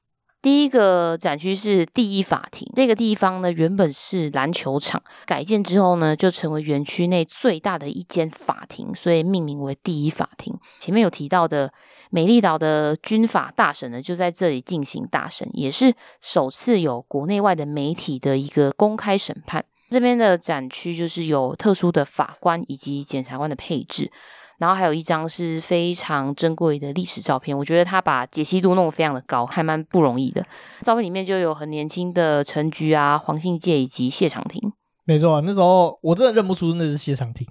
[0.43, 10.55] 第一个展区是第一法庭，这个地方呢原本是篮球场，改建之后呢就成为园区内最大的一间法庭，所以命名为第一法庭。
[10.79, 11.73] 前面有提到的。
[12.15, 19.65] 美丽岛的军法大审呢，就在这里进行大审，也是首次有国内外的媒体的一个公开审判。
[19.91, 24.13] 这边的展区就是有特殊的法官以及检察官的配置，
[24.59, 27.59] 然后还有一张是非常珍贵的历史照片。
[27.59, 30.47] 我觉得他把解析度弄得非常的高，还蛮不容易的。
[30.83, 34.73] 照片里面就有很年轻的陈菊啊、黄信介以及谢长廷。
[35.05, 37.45] 没错，那时候我真的认不出那是谢长廷。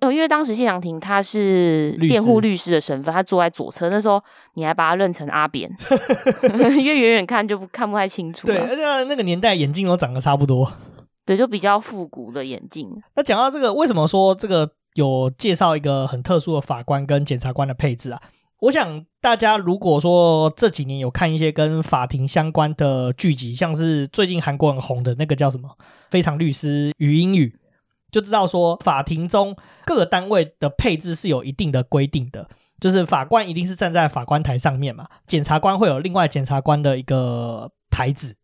[0.00, 3.88] 哦，因为当时谢长廷他是辩护律师的身份，他坐在左侧。
[3.88, 4.22] 那时候
[4.54, 5.70] 你还把他认成阿扁，
[6.76, 8.46] 因为远远看就不看不太清楚。
[8.46, 10.70] 对，而且那个年代眼镜都长得差不多，
[11.24, 12.90] 对，就比较复古的眼镜。
[13.14, 18.20] 那讲到这个，为什么说这个有介绍一个很特殊的法官跟检察官的配置啊？
[18.60, 25.68] 我想大家如果说这几年有看一些跟法庭相关的剧集，像是最近韩国很红的那个叫什么
[26.10, 27.50] 《非常律师禹英禑》。
[28.10, 32.48] 就知道说，法庭中各个单位的配置是有一定的规定的，
[32.80, 38.36] 就是法官一定是站在法官台上面嘛，检察官会有另外检察官的一个台子，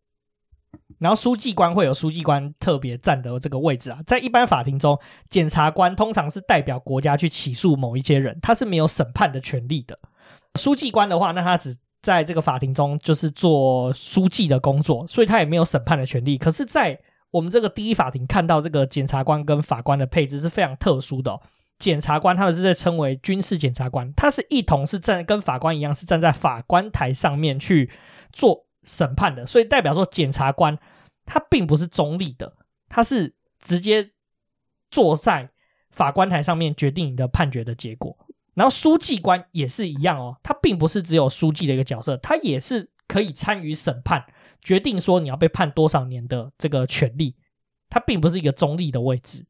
[0.99, 3.99] 然后书记官会有书记官特别站的这个位置啊。
[4.05, 4.99] 在一般法庭中，
[5.29, 9.97] 检察官通常是代表国家去起诉某一些人，他是没有审判的权利的。
[10.59, 16.37] 书记官的话，那他只在这个法庭中就是做书记的工作，所以他也没有审判的权利。
[16.37, 16.99] 可是，在
[17.33, 21.41] 我们这个第一法庭看到这个检察官跟法官的配置是非常特殊的哦。
[21.79, 27.89] 检察官他们是在称为军事检察官，他是一同是站跟法官一样是站在法官台上面去
[28.31, 30.77] 做审判的，所以代表说检察官
[31.25, 32.53] 他并不是中立的，
[32.87, 34.11] 他是直接
[34.91, 35.49] 坐在
[35.89, 38.15] 法官台上面决定你的判决的结果。
[38.53, 44.23] 然后书记官也是一样哦，他并不是只有书记的一个角色，他也是可以参与审判。
[44.63, 47.35] 决定说你要被判多少年的这个权利，
[47.89, 49.45] 它并不是一个中立的位置。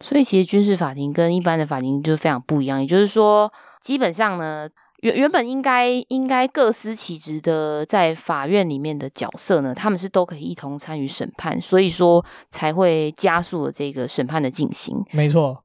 [0.00, 2.80] 所以其实军事法庭跟一般的法庭就非常不一样。
[2.80, 4.68] 也就是说，基本上呢，
[5.02, 15.04] 原原本应该应该各司其职的在法院里面的角色呢，他们是都可以一同参与审判，所以说才会加速了这个审判的进行。
[15.12, 15.62] 没错，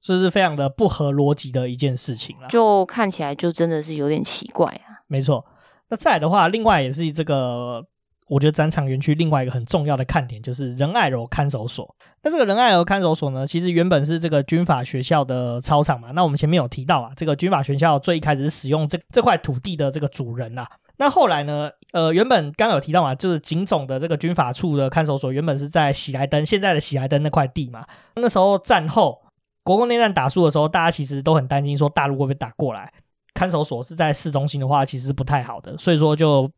[0.00, 2.48] 这是非常的不合逻辑的一件事情了。
[2.48, 5.06] 就看起来就真的是有点奇怪啊。
[5.06, 5.46] 没错。
[5.88, 7.84] 那再来的话，另外也是这个，
[8.30, 11.92] 我觉得展场园区另外一个很重要的看点就是仁爱楼看守所。
[12.22, 16.12] 那这个仁爱楼看守所呢，其实原本是这个军法学校的操场嘛。
[16.12, 20.64] 那我们前面有提到啊，这个军法学校最一开始是使用这这块土地的这个主人、啊。
[20.98, 27.84] 那后来呢，呃，原本刚有提到嘛，就是警总的这个军法处的看守所原本是在喜来登，现在的喜来登那块地嘛。
[28.14, 29.20] 那时候战后
[29.64, 32.92] 国共内战打输的时候，大家其实都很担心说大陆会不会打过来。
[33.32, 36.50] 看守所是在市中心的话，其实不太好的，所以说就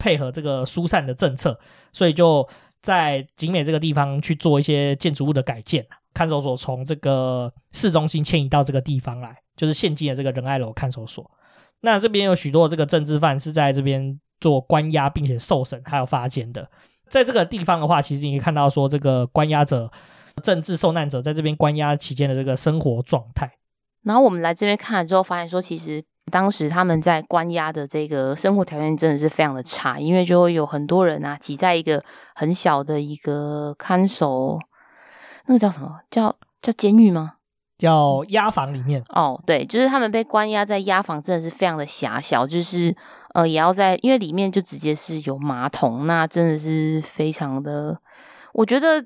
[0.00, 1.56] 配合这个疏散的政策，
[1.92, 2.48] 所以就
[2.82, 5.86] 在景美这个地方去做一些建筑物的改建。
[6.12, 11.30] 看守所从这个市中心迁移到这个地方来，就是现今的这个仁爱楼看守所。
[11.82, 16.68] 那这边有许多这个政治犯是在这边做关押，并且受审还有发监的。
[17.06, 19.88] 在这个地方的话，其实你可以看到说这个关押者、
[20.42, 23.48] 政治受难者在这边关押期间的这个生活状态。
[24.02, 26.02] 然后我们来这边看了之后，发现说其实。
[26.30, 32.02] 当时他们在关押的这个生活条件真的是非常的差，因为就会有很多人啊挤在一个
[32.34, 34.58] 很小的一个看守，
[35.46, 36.00] 那个叫什么？
[36.10, 37.34] 叫叫监狱吗？
[37.76, 39.02] 叫押房里面。
[39.08, 42.96] 哦，对，就是他们被关押在押房，真的是非常的狭小，就是
[43.34, 48.00] 呃也要在，因为里面就直接是有马桶，那真的是非常的，
[48.54, 49.02] 我觉得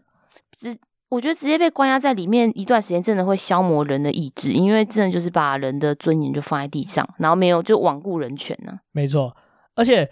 [0.52, 0.78] 只。
[1.10, 8.78] 我觉得直接被关押在里面一段时间，真的会消磨人的意志，因为真的就是把人的尊严就放在地上，然后没有就罔顾人权呢、啊。
[8.92, 9.36] 没错，
[9.76, 10.10] 而且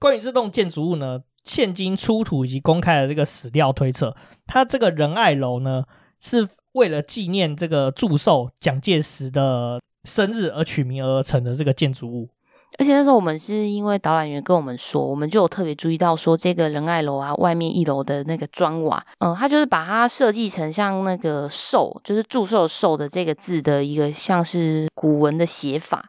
[0.00, 5.84] 关于这栋建筑物呢，现今出土以及公开的这个史料推测，它这个仁爱楼呢，
[6.20, 12.30] 是为了纪念这个祝寿蒋介石的生日而取名而成的这个建筑物。
[12.78, 26.04] 而且那时候我们是因为导览员跟我们说，我们就有特别注意到说，这个仁爱楼啊，外面一楼的那个砖瓦，嗯，它就是把它设计成像那个寿，就是祝寿寿的这个字的一个像是古文的写法，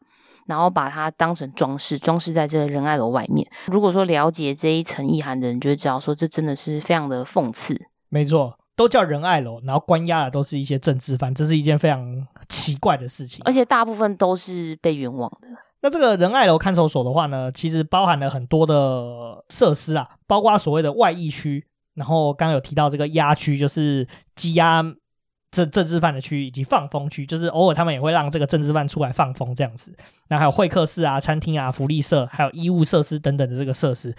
[0.47, 3.47] 然后把它当成装饰，装饰在这个仁爱楼外面。
[3.67, 7.79] 如果说了解这一层意涵的人，就会知道说，这真的是非常的讽刺。
[8.09, 15.47] 没错，都叫仁爱楼，然后关押的都是一些政治犯，这是一件非常奇怪的事情，而且大部分都是被冤枉的。
[15.85, 24.81] 那这个仁爱楼看守所的话呢，其实包含了很多的设施啊，包括所谓的外溢区，然后刚刚有提到这个压区，就是羁押
[25.51, 29.95] 政政治犯的区域，以及放风区，就是偶尔他们也会让这个政治犯出来放风这样子。
[30.29, 34.11] 那还有会客室啊、餐厅啊、福利社，还有医务设施等等的这个设施，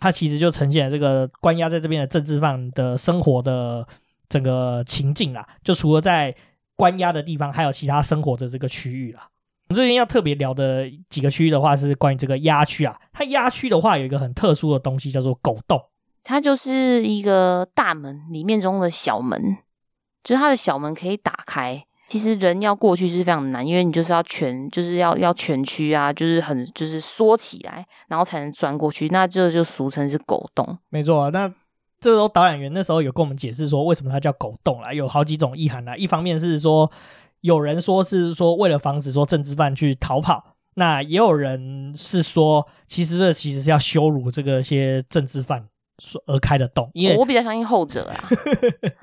[0.00, 3.86] 它其实就呈现了这个关押在这边的政治犯的生活的
[4.28, 5.46] 整个情境啦。
[5.62, 6.34] 就除了在
[6.74, 9.28] 关押的地方，还有其他生活的这个区域啦。
[9.68, 12.94] 我们这边要特别聊的几个区域的话，是关于这个鸭区啊。
[13.14, 15.80] 它鸭区的话，有一个很特殊的东西，叫做狗洞。
[16.22, 19.56] 它就是一个大门里面中的小门，
[20.22, 21.82] 就是它的小门可以打开。
[22.08, 29.08] 其实人要过去是非常难，因为你就是要全，就是要要全区啊，就是很就是缩起来，然后才能钻过去。
[29.08, 30.78] 那这就俗称是狗洞。
[30.90, 31.48] 没错啊，那
[31.98, 35.96] 这时候导览员那时候有跟我们解释说，为什么它叫狗洞啦，有好几种意涵啦。
[35.96, 36.92] 一方面是说。
[37.44, 48.30] 有人说是说为了防止说政治犯去逃跑，那也有人是说，其实这其实是要羞辱这个些政治犯所而开的洞，因为我比较相信后者啊。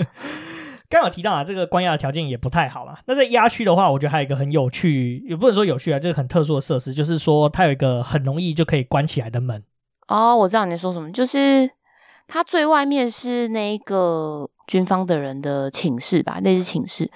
[0.90, 2.98] 刚有提到啊，这个关押的条件也不太好嘛。
[3.06, 9.64] 那在押区的话，我觉得还有一个很有趣，也不能说有趣啊，这个很特殊的设施，就是说它有一个很容易就可以关起来的门。
[10.08, 11.70] 哦，我知道你在说什么，就是
[12.28, 17.12] 它最外面是那个军方的人的寝室吧，那是寝室。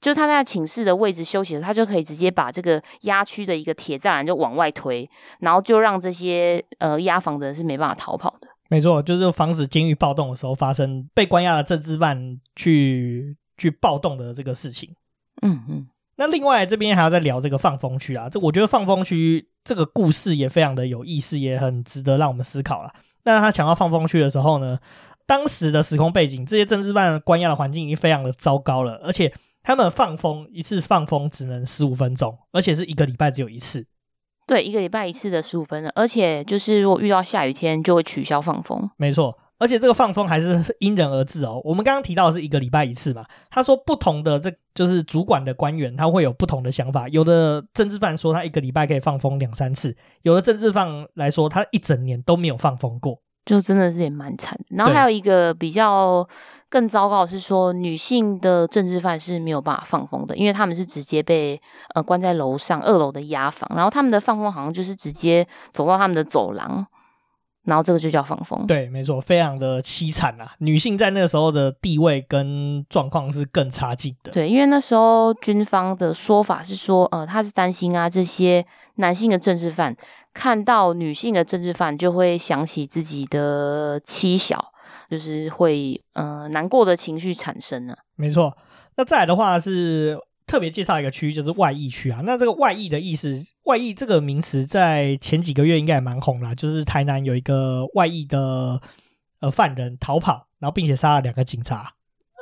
[0.00, 5.08] 就是他在寝室的位置休息的时候，他就可以直接把这个压区的一个铁栅栏就往外推，
[5.40, 8.46] 然后就让这些呃押房的人是没办法逃跑的。
[8.70, 14.94] 没错，就是防止监狱暴动的时候发生被关押的政治犯去去暴动的这个事情。
[15.42, 15.88] 嗯嗯。
[16.16, 22.92] 那另外这边还要再聊这个放风区啊，这我觉得放风区这个故事也非常的有意思，也很值得让我们思考了。
[23.24, 24.78] 那他讲到放风区的时候呢，
[25.26, 29.32] 当时的时空背景，这些政治犯关押的环境已经非常的糟糕了，而且。
[29.68, 33.86] 他们放风一次放风只能十五分钟，而且是一个礼拜只有一次。
[34.46, 38.88] 对，一个礼拜一次的十五分钟，而且就是如果遇到下雨天就会取消放风。
[38.96, 41.60] 没错，而且这个放风还是因人而异哦。
[41.64, 47.06] 我们刚刚提到的是一个礼拜一次嘛，他说不同的这就是主管的官员他会有不同的想法。
[47.10, 54.58] 有的政治犯说他一个礼拜可以放风两三次，有的政治犯来说他一整年都没有放风过，就真的是也蛮惨。
[54.68, 56.28] 然后还有一个比较。
[56.70, 61.58] 更糟糕的是说，女性的政治犯是没有办法放风的，因为他们是直接被
[61.94, 66.86] 呃关在楼上二楼的押房，然后他们的放风好像就是直接走到他们的走廊，
[67.64, 68.66] 然后这个就叫放风。
[68.66, 70.52] 对，没错，非常的凄惨啊！
[70.58, 74.30] 女性在那个时候的地位跟状况是更差劲的。
[74.30, 78.62] 对，因为那时候军方的说法是说，呃，他是担心啊这些
[78.98, 79.96] 男性的政治犯
[80.32, 84.72] 看到女性的政治犯，就会想起自己的妻小，
[85.10, 87.98] 就是会呃难过的情绪产生呢、啊。
[88.14, 88.56] 没错，
[88.96, 92.20] 那再来的话是特别介绍一个区域，就是外溢区啊。
[92.24, 98.80] 那这个外溢的意思，外溢这个名词在前几个月应该也蛮红啦，就是台南有一个外溢的
[99.40, 101.94] 呃犯人逃跑，然后并且杀了两个警察。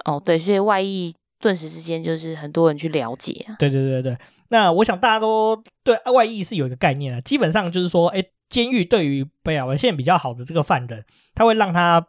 [0.05, 3.57] 哦，对，所以外役顿时之间就是很多人去了解啊。
[3.59, 4.16] 对对对对。
[4.49, 12.07] 那我想大家都对外役是有一个概念啊，基本上就是说，哎，监狱对于表现比较好的这个犯人，他会让他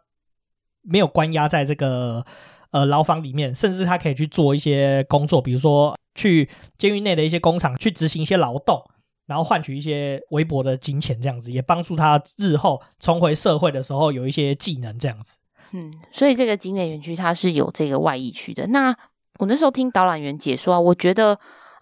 [0.82, 2.24] 没有关押在这个
[2.70, 8.80] 呃牢房里面，甚至他可以去做一些工作，比如说去监狱内的一些工厂去执行一些劳动，
[9.26, 15.36] 然后换取一些微薄的金钱，这样子也帮助他日后重回社会的时候有一些技能，这样子。
[15.72, 18.68] 嗯，所以这个景美园区它是有这个外役区的。
[18.68, 18.96] 那
[19.38, 21.38] 我那时候听导览员解说啊，我觉得。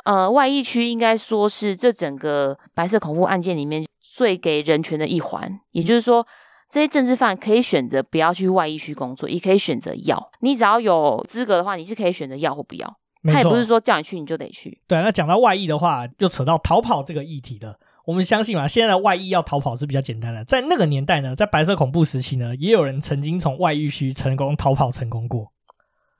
[0.07, 6.25] 呃，外役区应该说是这整个白色恐怖案件里面最给人权的一环，也就是说，
[6.71, 10.31] 这些政治犯可以选择不要去外役区工作，也可以选择要。
[10.43, 12.97] 你只要有资格的话，你是可以选择要或不要。
[13.25, 14.81] 他也不是说叫你去你就得去。
[14.87, 17.77] 对，那讲到外役的话，就扯到逃跑这个议题了。
[18.05, 20.45] 我们相信嘛，现在的外役要逃跑是比较简单的。
[20.45, 25.51] 在那个年代呢，在白色恐怖时期呢，也有人曾经从外役区成功逃跑成功过。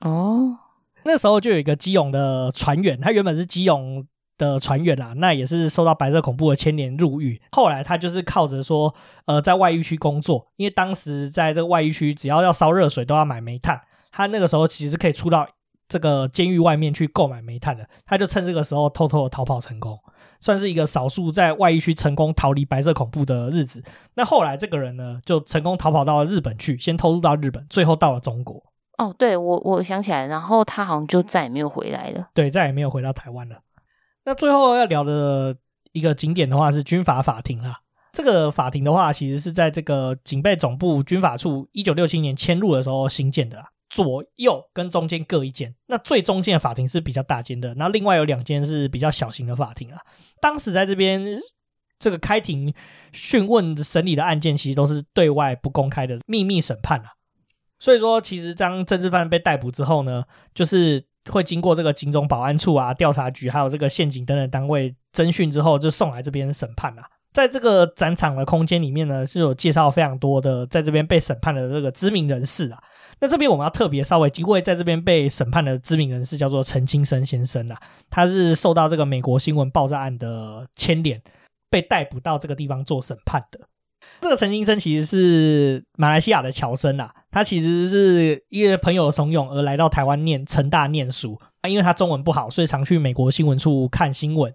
[0.01, 0.59] 哦。
[1.07, 4.05] 那时候就有一个基隆的船员，他原本是基隆
[4.37, 7.41] 的船员啦，那也是受到白色恐怖的牵连入狱。
[7.53, 8.93] 后来他就是靠着说，
[9.27, 13.81] 呃，在外役区工作，因为当时在这个外役区，只要要烧热水都要买煤炭，
[14.11, 15.49] 他那个时候其实可以出到
[15.89, 17.89] 这个监狱外面去购买煤炭的。
[18.05, 19.99] 他就趁这个时候偷偷的逃跑成功，
[20.41, 23.83] 算是一个少数在外役区成功逃离白色恐怖的日子。
[24.17, 28.63] 那后来这个人呢，就成功逃跑到了日本去，先偷渡到日本，最后到了中国。
[28.99, 32.29] 哦，对，我我想起来，然后他好像就再也没有回来了。
[32.35, 33.61] 对，再也没有回到台湾了。
[34.25, 35.57] 那最后要聊的
[35.93, 37.81] 一个景点的话是军法法庭啦。
[38.13, 43.69] 这个法庭的话，其实是在这个警备总部军法处一九六七年迁入的时候新建的啦。
[43.89, 50.01] 左右跟中间各一间，那最中间的法庭是比较大间的，那另外有两间是比较小型的法庭啊。
[50.41, 51.25] 当时在这边
[51.99, 52.75] 这个开庭
[53.13, 57.13] 讯问审理的案件，其实都是对外不公开的秘密审判啊。
[57.87, 67.05] 所以说，其实当政治犯被逮捕之后呢，就是会经过这个警总保安处啊、调查局，还有这个县警等等单位侦讯之后，就送来这边审判啊。
[67.33, 72.83] 在这个展场的空间里面呢，是有介绍非常多的在这边被审判的这个知名人士啊。
[73.21, 77.81] 那这边我们要特别稍微机会，在这边被审判的知名人士叫做陈清生先生啊，
[78.11, 81.23] 他是受到这个美国新闻爆炸案的牵连，
[81.71, 83.61] 被逮捕到这个地方做审判的。
[84.21, 94.53] 这个陈金生其实是马来西亚的侨生啊，他其实是因为朋友怂恿而来到台湾念成大念书啊，因为他中文不好，所以常去美国新闻处看新闻，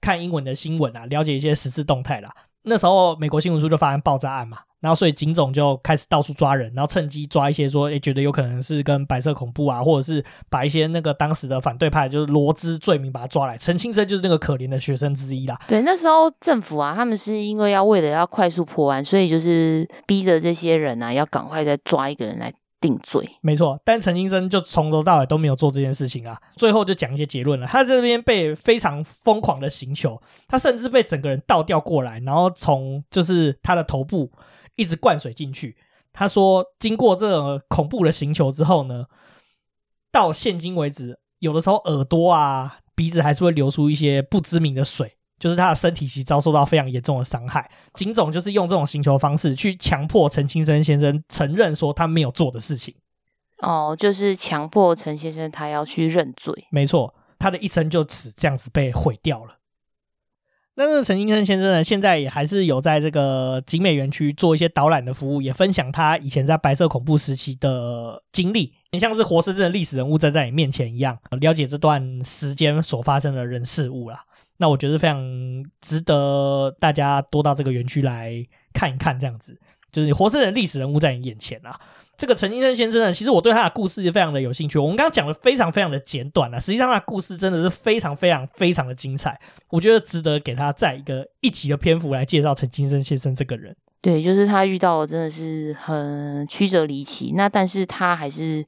[0.00, 2.32] 看英文的新闻啊，了解一些时事动态啦。
[2.64, 4.58] 那时候美国新闻处就发生爆炸案嘛。
[4.86, 13.58] 然后，所以警总就开始到处抓人，然后趁机抓一些说，诶，觉得有可能是跟白色恐怖啊，或者是把一些那个当时的反对派，就是罗织罪名把他抓来。
[13.58, 15.58] 陈清生就是那个可怜的学生之一啦。
[15.66, 23.28] 对，那时候政府啊，他们是因为要为了要快速破案，所以就是逼着这些人啊，要赶快再抓一个人来定罪。
[23.40, 26.40] 没错，但陈清生就从头到尾都没有做这件事情啊。
[26.54, 34.30] 最后就讲一些结论了，他这边被非常疯狂的刑求，他甚至被整个人倒吊过来，然后从就是他的头部。
[34.76, 35.76] 一直灌水进去。
[36.12, 39.04] 他说，经过这种恐怖的刑求之后呢，
[40.10, 47.70] 到现今为止，有的时候耳朵啊、鼻子还是会流出一些不知名的水，就是他的身体其实遭受到非常严重的伤害。
[47.92, 52.94] 警总就是用这种刑求方式去强迫陈清生先生承认说他没有做的事情。
[53.60, 56.66] 哦，就是强迫陈先生他要去认罪。
[56.70, 59.55] 没错，他的一生就此这样子被毁掉了。
[60.78, 74.22] 那个陈清生先生呢，现在也还是有在这个景美园区做一些导览的服务，也分享他以前在白色恐怖时期的经历，很像是活生生的历史人物站在你面前一样，了解这段时间所发生的人事物啦。
[74.58, 75.18] 那我觉得非常
[75.80, 79.58] 值得大家多到这个园区来看一看，这样子
[79.90, 81.80] 就是活生生的历史人物在你眼前啊。
[82.16, 84.78] 这个陈金生先生呢，其实我对他的故事也非常的有兴趣。
[84.78, 89.38] 我们刚刚讲的非常非常的简短了，实际上他的故事真的是非常非常非常的精彩。
[89.70, 93.76] 我觉得值得给他再一个一集的篇幅来介绍陈金生先生这个人。
[94.00, 98.64] 对，就是他遇到的真的是很曲折离奇，那但是他还是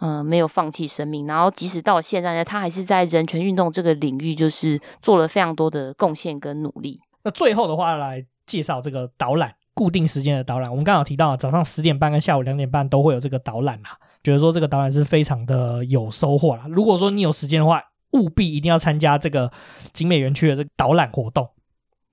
[0.00, 7.00] 嗯、呃、没有放弃生命，然后即使到现在呢，他还是在人权运动这个领域就是做了非常多的贡献跟努力。
[7.24, 9.54] 那最后的话来介绍这个导览。
[9.74, 13.96] 固定时间的导览，我们刚好提到早上十点半跟下午两点半都会有这个导览啦。
[14.22, 16.64] 觉得说这个导览是非常的有收获啦。
[16.68, 19.50] 如果说你有时间的话，务必一定要参加这个
[19.92, 21.48] 景美园区的这个导览活动。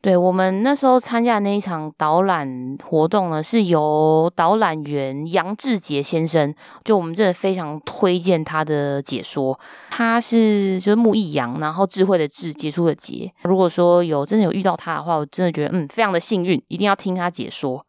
[0.02, 9.60] 对，我们那时候参加的那一场导览活动呢，是由导览员杨志杰先生，就我们真的非常推荐他的解说。
[9.89, 13.30] 他是就是木易阳，然后智慧的智，杰出的杰。
[13.43, 17.86] 如果说有真的有遇到他的话，我真的觉得嗯，非常的幸运，一定要听他解说。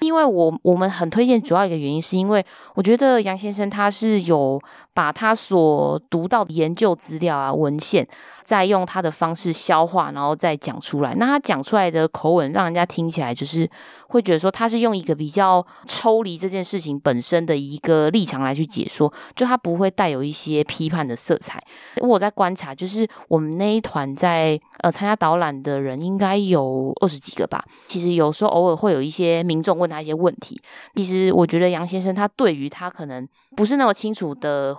[0.00, 2.44] 因为我我们很推荐，主要一个原因是因为
[2.74, 4.60] 我觉得杨先生他是有
[4.94, 8.06] 把他所读到的研究资料啊文献，
[8.42, 11.14] 再用他的方式消化，然后再讲出来。
[11.14, 13.68] 那他讲出来的口吻，让人家听起来就是
[14.08, 21.62] 会觉得说他是用一个比较抽离这件事情本身的一个立场来去解说，就他不会带有一些批判的色彩。
[22.00, 27.64] 我在观察，就是我们那一团在呃参加导览的人应该有二十几个吧。
[27.86, 30.60] 其实有时候偶尔会有一些民众问他一些问题，
[30.94, 33.26] 其实我觉得杨先生他对于他可能
[33.56, 34.76] 不是那么清楚的。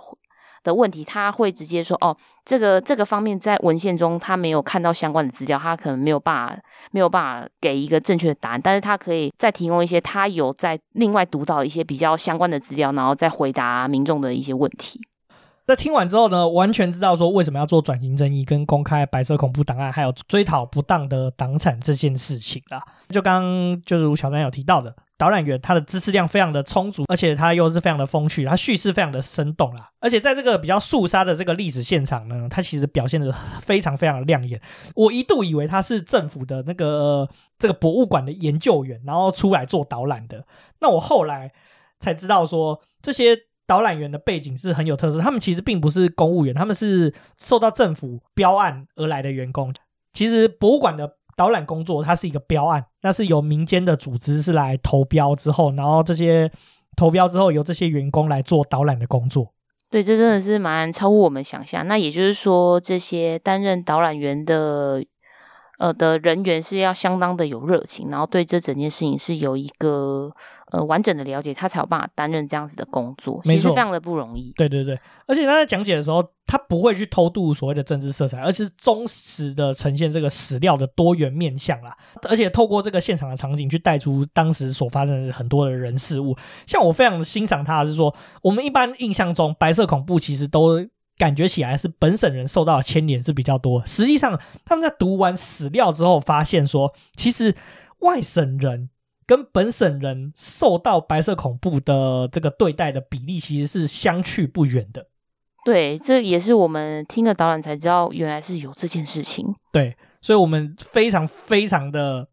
[0.64, 6.58] 的问题，他会直接说：“哦，这个这个方面在文献中他没有看到相关的资料，他可能没有办法
[6.90, 8.60] 没有办法给一个正确的答案。
[8.64, 14.98] 但是他可以再提供一些他有在另外读到一些比较相关的资料，然后再回答民众的一些问题。”
[15.68, 22.82] 那听完之后呢，完全知道说为什么要做转型正义跟公开白色恐怖档案，还有追讨不当的党产这件事情啦。
[23.10, 24.96] 就刚就是如小丹有提到的。
[25.16, 29.90] 导览员他的知识量非常的充足，而且他又是非常的风趣，他叙事非常的生动啦。
[30.00, 34.60] 而且在这个比较肃杀的这个历史现场呢，他其实表现的非常非常的亮眼。
[34.96, 40.44] 我一度以为他是政府的那个这个博物馆的研究员，然后出来做导览的。
[40.80, 41.52] 那我后来
[42.00, 43.36] 才知道说，这些
[43.66, 49.72] 导览员的背景是很有特色，他们其实并不是公务员，他们是受到政府标案而来的员工。
[50.12, 51.16] 其实博物馆的。
[51.36, 56.50] 导览工作，它是一个标案，那是由民间的组织是来投标之后，然后这些
[56.96, 59.52] 投标之后由这些员工来做导览的工作。
[59.90, 61.86] 对，这真的是蛮超乎我们想象。
[61.86, 65.04] 那也就是说，这些担任导览员的
[65.78, 70.30] 呃的人员是要相当的有热情，然后对这整件事情是有一个。
[70.72, 74.52] 呃，完整的了解他才有办法担任这样子的工作，其实非常的不容易。
[74.56, 81.96] 对对对，而且他在讲解的时候，他不会去偷渡所谓的政治色彩，而是忠实的呈现这个史料的多元面向啦。
[82.28, 86.36] 而且透过这个现场的场景去带出当时所发生的很多的人事物。
[86.66, 88.12] 像我非常的欣赏他的是说，
[88.42, 90.84] 我们一般印象中白色恐怖其实都
[91.16, 97.54] 感觉起来是本省人受到的牵连是比较多，实际上他们在读完史料之后发现说，其实
[97.98, 98.90] 外省人。
[99.26, 105.06] 跟本省人受到白色恐怖的这个对待的比例其实是相去不远的。
[105.64, 109.54] 对，这也是我们听了导览才知道，原来是有这件事情。
[109.72, 112.28] 对，所以我们非常非常的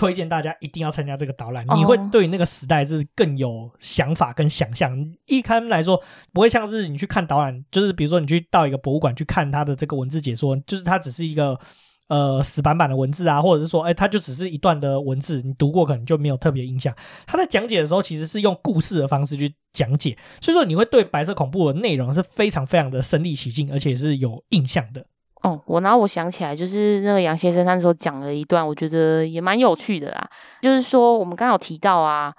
[0.00, 4.96] 推荐大家一定要参加这个导览，你会对那个时代是更有想法跟想象。
[5.26, 11.58] 一般来说，不会像是你去看导览，就是比如说你去到一个博物馆去看它的这个文字解说，就是它只是一个。
[12.08, 16.92] 呃，死板板的文字啊，或者是说，哎，它就只是一段的文字，你读过可能就没有特别印象。
[17.24, 25.06] 他在讲解的时候，其实是用故事的方式去讲解，所以说你会对白色恐怖的内容是非常非常的身临其境，而且是有印象的。
[25.42, 30.28] 哦，我然后我想起来，就是那个杨先生他那时候讲了一段，我觉得也蛮有趣的啦。
[30.60, 32.32] 就是说，我们刚好提到啊，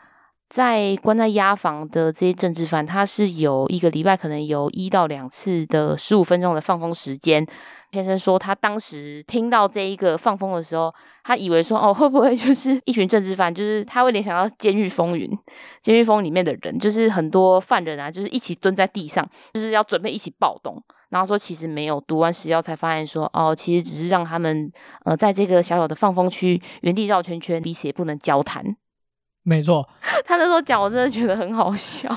[0.49, 7.45] 在关在押房的这些政治犯，他是有一个礼拜可能有一到两次的十五分钟的放风时间。
[7.91, 10.93] 先生说，他当时听到这一个放风的时候，
[11.23, 13.53] 他以为说，哦，会不会就是一群政治犯？
[13.53, 15.27] 就是他会联想到《监狱风云》，
[15.81, 20.81] 《监狱风》里面的人，就是很多犯人啊，就是一起蹲在地上，就是要准备一起暴动。
[21.12, 24.72] 然后说，其实没有，读完史料才发现说，哦，其实只是让他们
[25.05, 28.66] 呃，在这个小小的放风区原地绕圈圈，彼此也不能交谈。
[29.43, 29.88] 没错，
[30.26, 32.16] 他那时候讲，我真的觉得很好笑。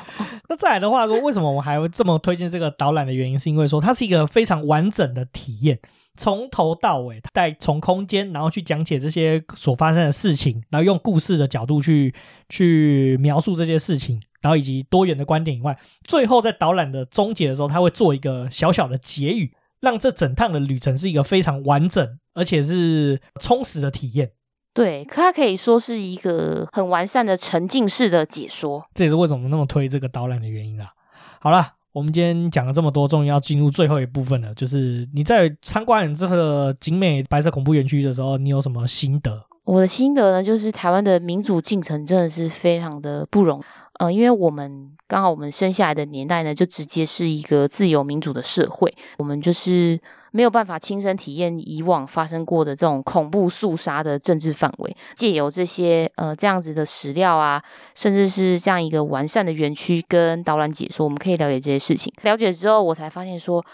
[0.48, 5.80] 那再来的话说，为什么我还会这么推荐这个导览的原因，是因为说它是一个非常完整的体验，
[6.18, 12.14] 从头到尾，带从空间，然后去讲解这些所发生的事情，然后用故事的角度去
[12.50, 15.74] 去描述这些事情，然后以及多元的观点以外，
[16.06, 24.32] 最后在导览的终结的时候，他会做一个小小的结语，让这整趟的旅程是一个非常完整而且是充实的体验。
[24.74, 30.92] 对，可它可以说是一个很完善的沉浸式的解说，这也是为什么那么推这个导览的原因啦。
[31.40, 39.46] 好了，我们今天讲了这么多，终于要进入最后一部分了，就是你在参观这个景美白色恐怖园区的时候，你有什么心得？
[39.64, 43.62] 我的心得呢，就是台湾的民主进程真的是非常的不容易，
[43.98, 50.00] 呃，因为我们刚好我们生下来的年代呢，就直接是一个自由民主的社会，我们就是。
[50.36, 57.62] 没有办法亲身体验以往发生过的这种恐怖肃杀的政治范围，借由这些呃这样子的史料啊，
[57.94, 62.12] 甚至是这样一个完善的园区跟导览解说，我们可以了解这些事情。
[62.22, 63.64] 了解之后，我才发现说，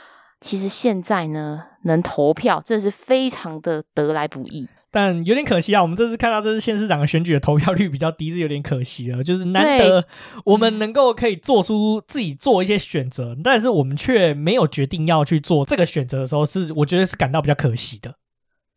[0.43, 4.68] 其实现在呢，能投票，真的是非常的得来不易。
[4.91, 9.22] 但有点可惜啊，我们这次看到这次县市长的选举的投票率比较低，是有点可惜了。
[9.22, 10.05] 就是难得
[10.45, 18.16] 我们能够可以做出自己做一些选择，但是我们却没有决定要去做这个选择的时候，是我觉得是感到比较可惜的。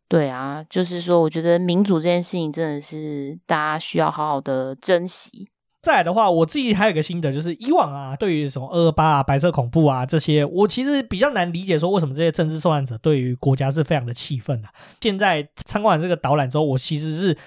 [0.07, 5.49] 对啊，就是说，我觉得民主这件事情真的是大家需要好好的珍惜。
[5.83, 14.69] 再来的话，我自己还有个心得，就是以往啊，对于什么二二八啊、白色恐怖啊这些，我其实比较难理解，说为什么这些政治受难者对于国家是非常的气愤啊。
[15.01, 17.37] 现在参观完这个导览之后，我其实是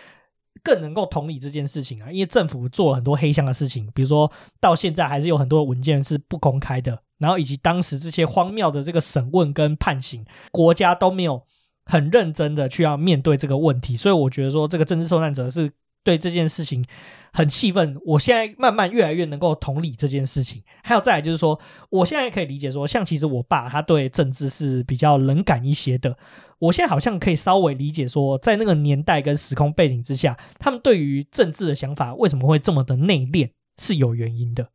[0.62, 4.30] 更能够同理这件事情啊，因为政府做了很多黑箱的事情，比如说
[4.60, 10.22] 到现在还是有很多文件是不公开的，然后以及当时这些荒谬的这个审问跟判刑，
[10.52, 11.42] 国家都没有
[11.86, 15.72] 很认真的去要面对这个问题，所以我觉得说这个政治受难者是。
[16.06, 16.84] 对这件事情
[17.32, 20.62] 很气愤，我现在慢慢越来越能够同理这件事情。
[20.84, 21.58] 还有再来就是说，
[21.90, 26.16] 我现在可以理解说，像其实我爸他对政治是比较冷感一些的。
[26.60, 34.68] 我现在好像可以稍微理解说，在那个年代跟时空背景之下，他们对于政治的想法为什么会这么的内敛，是有原因的。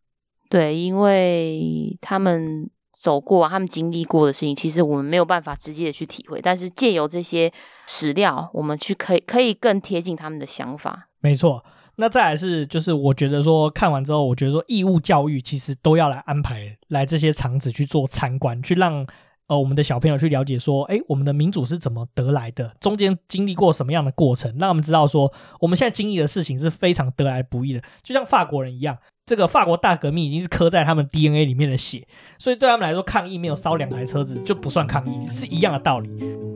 [0.50, 2.70] 对，因为他们
[3.02, 6.40] 走过、他们经历过的事情，其实我们没有办法直接的去体会。
[6.40, 7.52] 但是借由这些
[7.88, 11.10] 史料，我们去可以可以更贴近他们的想法。
[11.20, 19.04] 没错，那再来是就是我觉得说看完之后，我觉得说义务教育其实都要来安排来这些场子去做参观，去让
[19.52, 25.30] 呃我们的小朋友去了解说，诶，我们的民主是怎么得来的，中间经历过什么样的过程，让我们知道说
[25.60, 28.98] 我们现在经历的事情是非常得来不易的，就像法国人一样。
[29.26, 32.06] 这个法国大革命已经是刻在他们 DNA 里面的血，
[32.40, 36.10] 所以对他们来说，抗议没有烧两台车子就不算抗议，是一样的道理。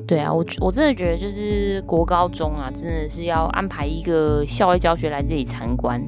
[0.07, 6.01] 对啊，我我真的觉得就是国高中啊，真的是要安排一个校外教学来这里参观。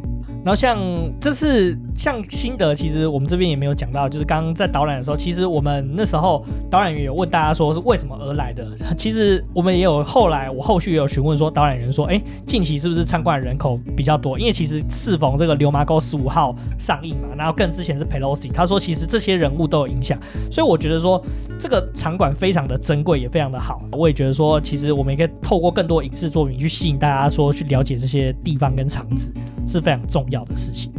[0.47, 0.79] 然后像
[1.19, 6.41] 这次像心得，其实我们这边也没有讲到，就是刚刚在导览的时候，其实我们那时候
[6.71, 8.65] 导览员有问大家说是为什么而来的。
[8.97, 14.39] 其实我们也有后来我后续也有询问说导览员说，哎，近期是不是参观人口比较多？
[14.39, 20.17] 因为其实适逢这个《流麻沟十五号》上映嘛，然后更之前是 Pelosi，他说其实这些人物都有影响，
[20.49, 21.21] 所以我觉得说
[21.59, 23.81] 这个场馆非常的珍贵，也非常的好。
[23.91, 29.33] 我也觉得说，其实我们也可以透过更多影视作品去吸引大家说去了解这些地方跟场址
[29.67, 30.91] 是非常重要的事情。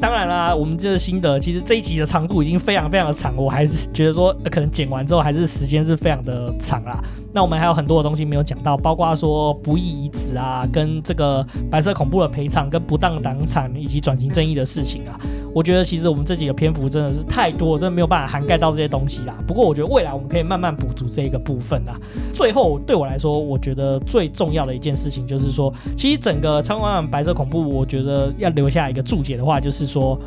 [0.00, 6.98] 当然啦，我们这个心得，其实这一集的长度已经非常非常的长，我还是觉得说，可能剪完之后还是时间是非常的长啦。
[7.32, 15.20] 那我们还有很多的东西没有讲到，包括说不义遗址啊，跟这个白色恐怖的赔偿，跟不当党产以及转型正义的事情啊。
[15.52, 19.34] 我觉得其实我们这几个篇幅真的是太多，真的没有办法涵盖到这些东西啦。
[19.46, 21.94] 不过我觉得未来我们可以慢慢补足这一个部分啦。
[22.32, 29.89] 最后对我来说，我觉得最重要的一件事情就是说，其实整个参观完白色恐怖，我觉得要留下一个注解的话，就是。
[29.90, 30.18] 说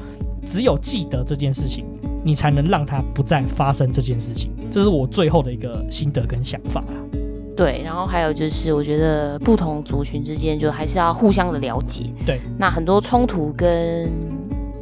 [0.46, 1.86] 只有记得这件事情，
[2.24, 4.52] 你才能让它不再发生这件事情。
[4.70, 6.94] 这是我最后的一个心得跟想法啦。
[7.56, 12.12] 对，然后还有就是，我觉得不同族群之间就还是要互相的了解。
[12.26, 14.12] 对，那很多冲突跟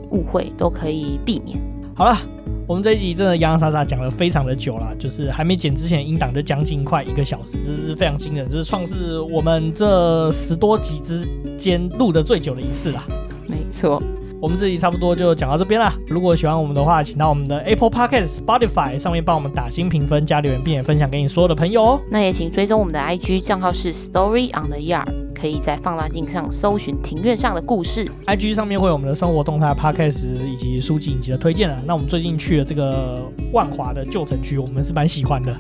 [0.10, 1.60] 误会都可以避免。
[1.94, 2.18] 好了，
[2.66, 11.28] 我们这一集真的洋洋洒洒讲了非常的久了，就是还没剪之前音档就将近快一个小时，这是非常惊人，这是创世我们这十多集之
[11.58, 13.04] 间录的最久的一次了。
[13.48, 14.02] 没错。
[14.42, 15.94] 我们这集差不多就讲到这边了。
[16.08, 22.02] 如果喜欢我们的话，请到我们的 Apple Podcast、Spotify 上面帮我们打新评分、加留言，并且分享给你所有的朋友哦。
[22.10, 28.10] 那也请追踪我们的 IG 账号是 Story on the Yard，可以在放大镜上搜寻庭院上的故事。
[28.26, 31.80] IG 上面会有我们的生活动态、Podcast 以及书籍影集的推荐了。
[31.86, 33.22] 那我们最近去了这个
[33.54, 35.56] 万华的旧城区，我们是蛮喜欢的。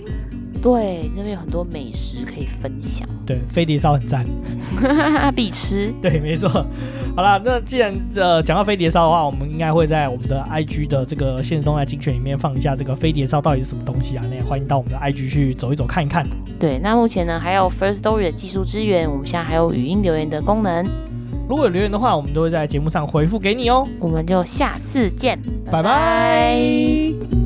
[0.61, 3.07] 对，那边有很多美食可以分享。
[3.25, 4.25] 对，飞碟烧很赞，
[5.35, 5.91] 必吃。
[6.01, 6.49] 对，没错。
[7.15, 14.23] 好了，那既然呃讲到飞碟烧的话，我们应该会在我们的 IG 的这个限时动态精选里面放一下这个飞碟烧到底是什么东西啊？
[14.29, 16.27] 那也欢迎到我们的 IG 去走一走看一看。
[16.59, 20.85] 对，那目前呢还有 First Story 的技术支援，我们现在还有语音留言的功能。
[21.49, 23.87] 如果有留言的话，我们都会在节目上回复给你哦。
[23.99, 25.39] 我们就下次见，
[25.69, 27.40] 拜拜。